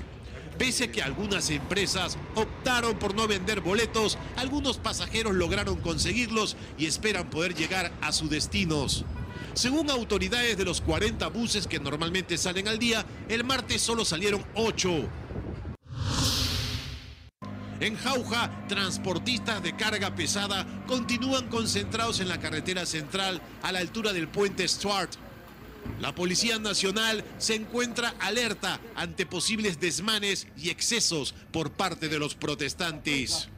[0.57, 6.87] Pese a que algunas empresas optaron por no vender boletos, algunos pasajeros lograron conseguirlos y
[6.87, 9.05] esperan poder llegar a sus destinos.
[9.55, 14.45] Según autoridades de los 40 buses que normalmente salen al día, el martes solo salieron
[14.55, 15.09] 8.
[17.81, 24.13] En Jauja, transportistas de carga pesada continúan concentrados en la carretera central a la altura
[24.13, 25.11] del puente Stuart
[26.01, 32.35] la Policía Nacional se encuentra alerta ante posibles desmanes y excesos por parte de los
[32.35, 33.49] protestantes.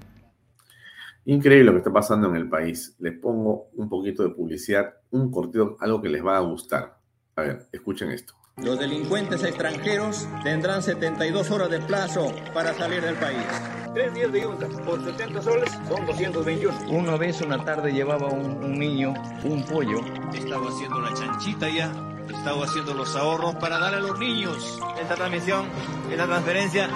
[1.24, 2.97] Increíble lo que está pasando en el país.
[2.99, 6.99] Les pongo un poquito de publicidad, un cortito, algo que les va a gustar.
[7.36, 8.35] A ver, escuchen esto.
[8.57, 13.47] Los delincuentes extranjeros tendrán 72 horas de plazo para salir del país.
[13.94, 16.90] Tres días de yunta por 70 soles son 221.
[16.90, 20.01] Una vez una tarde llevaba un, un niño un pollo.
[20.35, 21.93] Estaba haciendo la chanchita ya
[22.32, 24.81] estado haciendo los ahorros para dar a los niños.
[25.01, 25.66] Esta transmisión
[26.11, 26.89] es la transferencia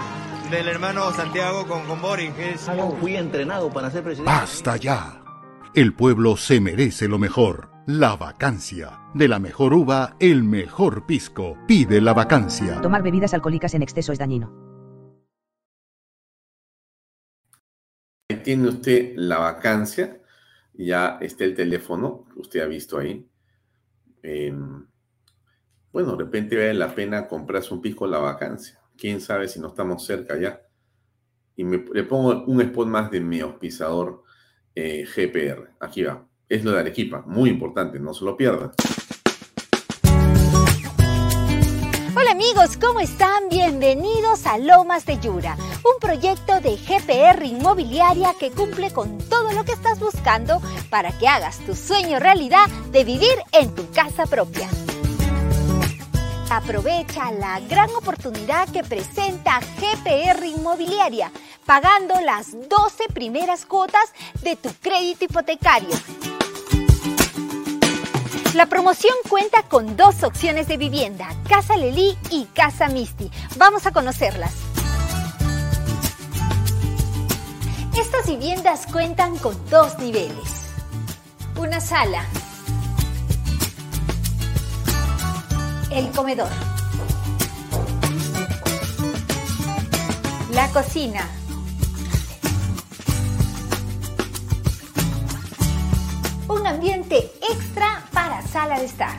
[0.51, 2.33] del hermano Santiago con, con Boris.
[2.39, 2.71] Es...
[3.01, 4.31] Fui entrenado para ser presidente.
[4.31, 5.23] ¡Basta ya!
[5.75, 7.71] El pueblo se merece lo mejor.
[7.87, 9.01] La vacancia.
[9.15, 11.59] De la mejor uva, el mejor pisco.
[11.67, 12.81] Pide la vacancia.
[12.81, 14.53] Tomar bebidas alcohólicas en exceso es dañino.
[18.29, 20.21] Ahí tiene usted la vacancia.
[20.75, 23.29] Ya está el teléfono que usted ha visto ahí.
[24.23, 24.55] Eh,
[25.93, 28.81] bueno, de repente vale la pena comprarse un pisco la vacancia.
[28.97, 30.63] Quién sabe si no estamos cerca ya.
[31.57, 34.23] Y me, le pongo un spot más de mi auspiciador
[34.75, 35.75] eh, GPR.
[35.81, 36.27] Aquí va.
[36.49, 37.23] Es lo de Arequipa.
[37.27, 38.73] Muy importante, no se lo pierdan
[42.37, 43.49] amigos, ¿cómo están?
[43.49, 49.65] Bienvenidos a Lomas de Yura, un proyecto de GPR Inmobiliaria que cumple con todo lo
[49.65, 50.61] que estás buscando
[50.91, 54.69] para que hagas tu sueño realidad de vivir en tu casa propia.
[56.51, 61.31] Aprovecha la gran oportunidad que presenta GPR Inmobiliaria,
[61.65, 64.13] pagando las 12 primeras cuotas
[64.43, 65.97] de tu crédito hipotecario
[68.57, 73.31] la promoción cuenta con dos opciones de vivienda, Casa Lelí y Casa Misty.
[73.59, 74.55] Vamos a conocerlas.
[77.95, 80.71] Estas viviendas cuentan con dos niveles.
[81.59, 82.25] Una sala.
[85.97, 86.51] El comedor.
[90.53, 91.27] La cocina.
[96.49, 99.17] Un ambiente extra para sala de estar.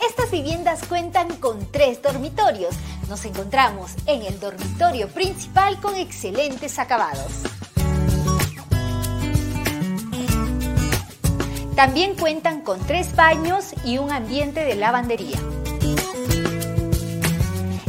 [0.00, 2.74] Estas viviendas cuentan con tres dormitorios.
[3.10, 7.55] Nos encontramos en el dormitorio principal con excelentes acabados.
[11.76, 15.36] También cuentan con tres baños y un ambiente de lavandería.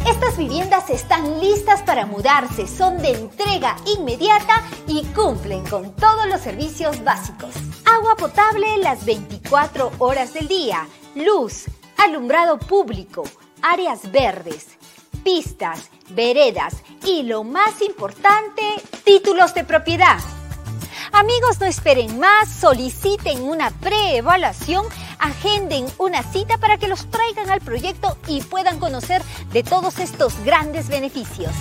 [0.06, 6.42] Estas viviendas están listas para mudarse, son de entrega inmediata y cumplen con todos los
[6.42, 7.52] servicios básicos.
[7.86, 10.86] Agua potable las 24 horas del día,
[11.16, 13.24] luz, alumbrado público,
[13.62, 14.68] áreas verdes,
[15.24, 18.64] pistas, veredas y lo más importante,
[19.06, 20.20] títulos de propiedad.
[21.14, 24.86] Amigos, no esperen más, soliciten una preevaluación,
[25.20, 29.22] agenden una cita para que los traigan al proyecto y puedan conocer
[29.54, 31.52] de todos estos grandes beneficios.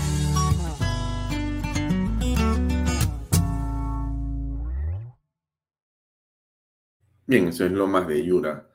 [7.28, 8.70] Bien, eso es Lomas de Yura,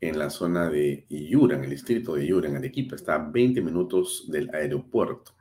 [0.00, 2.96] en la zona de Yura, en el distrito de Yura, en Arequipa.
[2.96, 5.32] Está a 20 minutos del aeropuerto.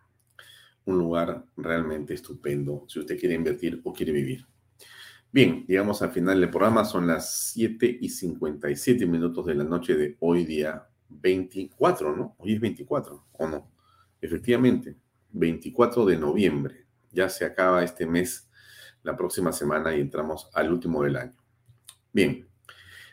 [0.86, 4.46] Un lugar realmente estupendo si usted quiere invertir o quiere vivir.
[5.34, 6.86] Bien, llegamos al final del programa.
[6.86, 12.36] Son las 7 y 57 minutos de la noche de hoy día 24, ¿no?
[12.38, 13.72] Hoy es 24, ¿o no?
[14.22, 14.96] Efectivamente,
[15.32, 16.86] 24 de noviembre.
[17.12, 18.48] Ya se acaba este mes,
[19.02, 21.44] la próxima semana y entramos al último del año.
[22.12, 22.48] Bien,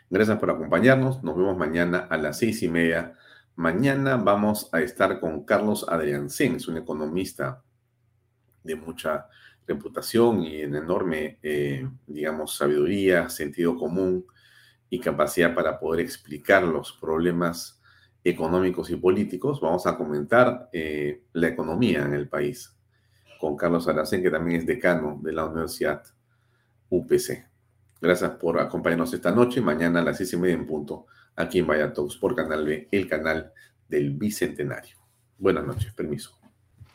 [0.07, 1.23] gracias por acompañarnos.
[1.23, 3.15] Nos vemos mañana a las seis y media.
[3.55, 7.63] Mañana vamos a estar con Carlos Adriancén, es un economista
[8.63, 9.27] de mucha
[9.73, 14.25] reputación y en enorme, eh, digamos, sabiduría, sentido común
[14.89, 17.81] y capacidad para poder explicar los problemas
[18.23, 19.61] económicos y políticos.
[19.61, 22.75] Vamos a comentar eh, la economía en el país
[23.39, 26.03] con Carlos Aracén, que también es decano de la Universidad
[26.89, 27.47] UPC.
[28.01, 29.61] Gracias por acompañarnos esta noche.
[29.61, 33.07] Mañana a las seis y media en punto, aquí en Vaya por Canal B, el
[33.07, 33.53] canal
[33.87, 34.97] del Bicentenario.
[35.37, 36.40] Buenas noches, permiso.